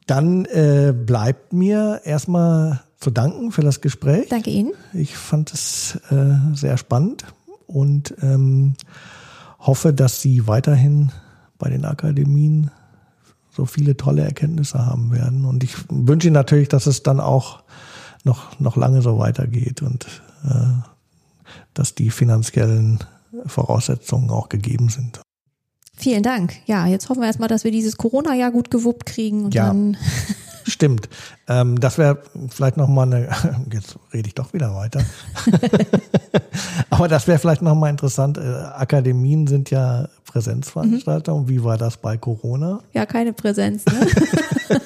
[0.07, 4.29] Dann äh, bleibt mir erstmal zu danken für das Gespräch.
[4.29, 4.71] Danke Ihnen.
[4.93, 7.25] Ich fand es äh, sehr spannend
[7.67, 8.75] und ähm,
[9.59, 11.11] hoffe, dass Sie weiterhin
[11.57, 12.71] bei den Akademien
[13.51, 15.43] so viele tolle Erkenntnisse haben werden.
[15.43, 17.62] Und ich wünsche Ihnen natürlich, dass es dann auch
[18.23, 20.05] noch, noch lange so weitergeht und
[20.45, 20.81] äh,
[21.73, 22.99] dass die finanziellen
[23.45, 25.21] Voraussetzungen auch gegeben sind.
[25.95, 26.55] Vielen Dank.
[26.65, 29.67] Ja, jetzt hoffen wir erstmal, dass wir dieses Corona-Jahr gut gewuppt kriegen und ja.
[29.67, 29.97] dann
[30.65, 31.09] Stimmt.
[31.47, 32.19] Ähm, das wäre
[32.49, 33.29] vielleicht nochmal eine,
[33.71, 35.01] jetzt rede ich doch wieder weiter.
[36.89, 38.37] Aber das wäre vielleicht nochmal interessant.
[38.37, 41.43] Äh, Akademien sind ja Präsenzveranstaltungen.
[41.43, 41.49] Mhm.
[41.49, 42.79] Wie war das bei Corona?
[42.93, 43.85] Ja, keine Präsenz.
[43.85, 44.07] Ne?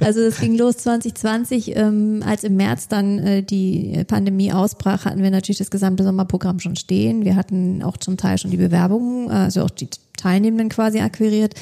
[0.00, 5.22] also es ging los 2020, ähm, als im März dann äh, die Pandemie ausbrach, hatten
[5.22, 7.24] wir natürlich das gesamte Sommerprogramm schon stehen.
[7.24, 11.54] Wir hatten auch zum Teil schon die Bewerbungen, also auch die Teilnehmenden quasi akquiriert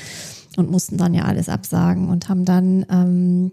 [0.58, 3.52] und mussten dann ja alles absagen und haben dann ähm,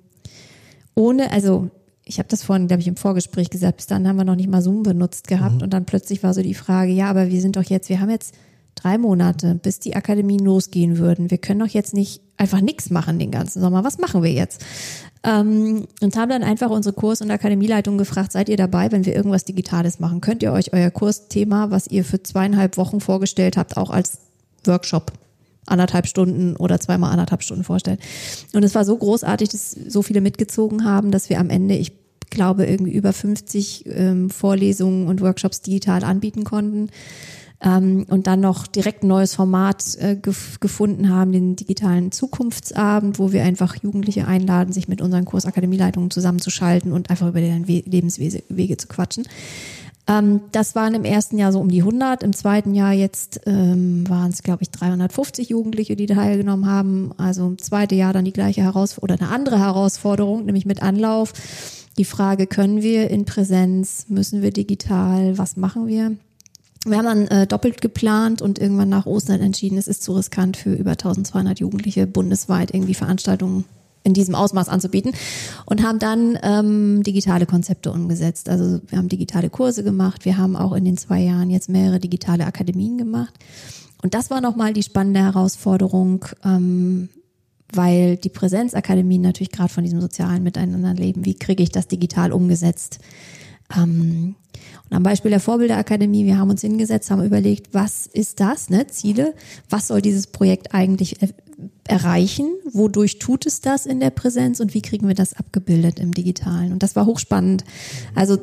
[0.96, 1.70] ohne, also
[2.04, 4.50] ich habe das vorhin, glaube ich, im Vorgespräch gesagt, bis dann haben wir noch nicht
[4.50, 5.62] mal Zoom benutzt gehabt mhm.
[5.62, 8.10] und dann plötzlich war so die Frage, ja, aber wir sind doch jetzt, wir haben
[8.10, 8.34] jetzt
[8.76, 11.30] drei Monate, bis die Akademien losgehen würden.
[11.30, 13.84] Wir können doch jetzt nicht einfach nichts machen den ganzen Sommer.
[13.84, 14.64] Was machen wir jetzt?
[15.24, 19.16] Ähm, und haben dann einfach unsere Kurs- und Akademieleitung gefragt, seid ihr dabei, wenn wir
[19.16, 20.22] irgendwas Digitales machen?
[20.22, 24.20] Könnt ihr euch euer Kursthema, was ihr für zweieinhalb Wochen vorgestellt habt, auch als
[24.66, 25.12] Workshop
[25.70, 28.00] anderthalb Stunden oder zweimal anderthalb Stunden vorstellen?
[28.54, 31.94] Und es war so großartig, dass so viele mitgezogen haben, dass wir am Ende, ich
[32.30, 36.90] glaube, irgendwie über 50 ähm, Vorlesungen und Workshops digital anbieten konnten
[37.62, 43.20] ähm, und dann noch direkt ein neues Format äh, gef gefunden haben, den digitalen Zukunftsabend,
[43.20, 47.84] wo wir einfach Jugendliche einladen, sich mit unseren Kursakademieleitungen zusammenzuschalten und einfach über deren We
[47.86, 49.28] Lebenswege zu quatschen.
[50.10, 54.10] Ähm, das waren im ersten Jahr so um die 100, im zweiten Jahr jetzt ähm,
[54.10, 57.12] waren es, glaube ich, 350 Jugendliche, die teilgenommen haben.
[57.18, 61.32] Also im zweiten Jahr dann die gleiche Herausforderung oder eine andere Herausforderung, nämlich mit Anlauf.
[62.00, 66.14] Die Frage, können wir in Präsenz, müssen wir digital, was machen wir?
[66.86, 70.58] Wir haben dann äh, doppelt geplant und irgendwann nach Ostern entschieden, es ist zu riskant
[70.58, 73.66] für über 1200 Jugendliche bundesweit irgendwie Veranstaltungen
[74.04, 75.12] in diesem Ausmaß anzubieten
[75.66, 78.50] und haben dann ähm, digitale Konzepte umgesetzt.
[78.50, 82.00] Also wir haben digitale Kurse gemacht, wir haben auch in den zwei Jahren jetzt mehrere
[82.00, 83.34] digitale Akademien gemacht.
[84.02, 87.10] Und das war nochmal die spannende Herausforderung, ähm,
[87.74, 91.26] weil die Präsenzakademien natürlich gerade von diesem sozialen Miteinander leben.
[91.26, 93.00] Wie kriege ich das digital umgesetzt?
[93.76, 94.36] Ähm,
[94.90, 98.88] und am Beispiel der Vorbildakademie, wir haben uns hingesetzt, haben überlegt, was ist das, ne,
[98.88, 99.36] Ziele,
[99.70, 101.18] was soll dieses Projekt eigentlich
[101.88, 106.14] erreichen, wodurch tut es das in der Präsenz und wie kriegen wir das abgebildet im
[106.14, 106.72] Digitalen.
[106.72, 107.64] Und das war hochspannend.
[108.16, 108.38] Also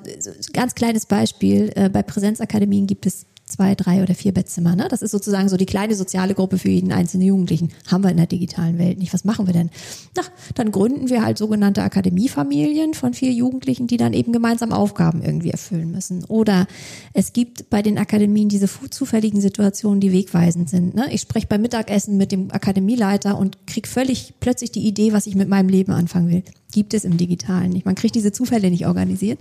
[0.52, 4.74] ganz kleines Beispiel, äh, bei Präsenzakademien gibt es zwei, drei oder vier Bettzimmer.
[4.74, 4.88] Ne?
[4.90, 7.70] Das ist sozusagen so die kleine soziale Gruppe für jeden einzelnen Jugendlichen.
[7.86, 9.14] Haben wir in der digitalen Welt nicht.
[9.14, 9.70] Was machen wir denn?
[10.16, 10.22] Na,
[10.56, 15.50] dann gründen wir halt sogenannte Akademiefamilien von vier Jugendlichen, die dann eben gemeinsam Aufgaben irgendwie
[15.50, 16.24] erfüllen müssen.
[16.24, 16.66] Oder
[17.12, 20.96] es gibt bei den Akademien diese zufälligen Situationen, die wegweisend sind.
[20.96, 21.06] Ne?
[21.12, 25.36] Ich spreche beim Mittagessen mit dem Akademieleiter und krieg völlig plötzlich die Idee, was ich
[25.36, 26.42] mit meinem Leben anfangen will
[26.72, 27.86] gibt es im Digitalen nicht.
[27.86, 29.38] Man kriegt diese Zufälle nicht organisiert.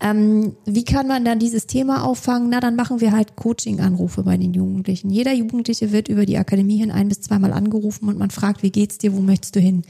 [0.00, 2.50] Ähm, wie kann man dann dieses Thema auffangen?
[2.50, 5.10] Na, dann machen wir halt Coaching-Anrufe bei den Jugendlichen.
[5.10, 8.70] Jeder Jugendliche wird über die Akademie hin ein bis zweimal angerufen und man fragt, wie
[8.70, 9.82] geht's dir, wo möchtest du hin?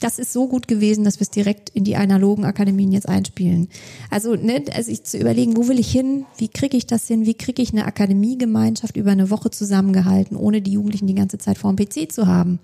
[0.00, 3.68] Das ist so gut gewesen, dass wir es direkt in die analogen Akademien jetzt einspielen.
[4.08, 6.24] Also, ne, also ich zu überlegen, wo will ich hin?
[6.38, 7.26] Wie kriege ich das hin?
[7.26, 11.58] Wie kriege ich eine Akademiegemeinschaft über eine Woche zusammengehalten, ohne die Jugendlichen die ganze Zeit
[11.58, 12.60] vor dem PC zu haben?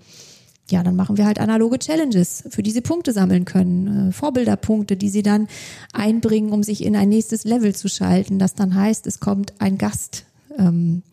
[0.69, 4.97] Ja, dann machen wir halt analoge Challenges, für die sie Punkte sammeln können, äh, Vorbilderpunkte,
[4.97, 5.47] die sie dann
[5.93, 8.39] einbringen, um sich in ein nächstes Level zu schalten.
[8.39, 10.25] Das dann heißt, es kommt ein Gast.
[10.57, 11.03] Ähm,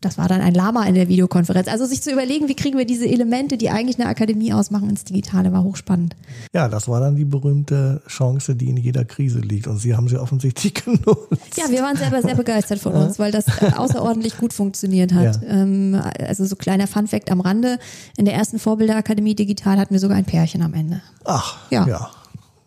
[0.00, 1.68] das war dann ein Lama in der Videokonferenz.
[1.68, 5.04] Also sich zu überlegen, wie kriegen wir diese Elemente, die eigentlich eine Akademie ausmachen, ins
[5.04, 6.16] Digitale, war hochspannend.
[6.54, 9.66] Ja, das war dann die berühmte Chance, die in jeder Krise liegt.
[9.66, 11.56] Und Sie haben sie offensichtlich genutzt.
[11.56, 13.44] Ja, wir waren selber sehr begeistert von uns, weil das
[13.76, 15.42] außerordentlich gut funktioniert hat.
[15.42, 15.48] Ja.
[15.48, 17.78] Ähm, also so kleiner Funfact am Rande.
[18.16, 21.02] In der ersten Vorbilderakademie Digital hatten wir sogar ein Pärchen am Ende.
[21.24, 21.86] Ach, ja.
[21.86, 22.10] ja.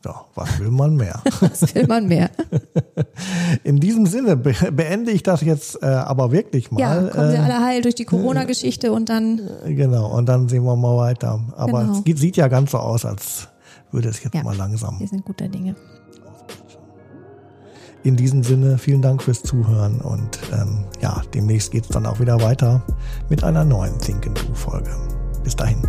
[0.06, 1.22] Ja, was will man mehr?
[1.40, 2.30] was will man mehr?
[3.64, 6.82] In diesem Sinne beende ich das jetzt äh, aber wirklich mal.
[6.82, 9.40] Ja, kommen Sie äh, alle heil durch die Corona-Geschichte und dann.
[9.66, 11.40] Äh, genau, und dann sehen wir mal weiter.
[11.56, 12.04] Aber genau.
[12.06, 13.48] es sieht ja ganz so aus, als
[13.92, 15.00] würde es jetzt ja, mal langsam.
[15.00, 15.76] Wir sind guter Dinge.
[18.04, 22.20] In diesem Sinne, vielen Dank fürs Zuhören und ähm, ja, demnächst geht es dann auch
[22.20, 22.84] wieder weiter
[23.30, 24.92] mit einer neuen Think Do Folge.
[25.46, 25.82] Bis dahin.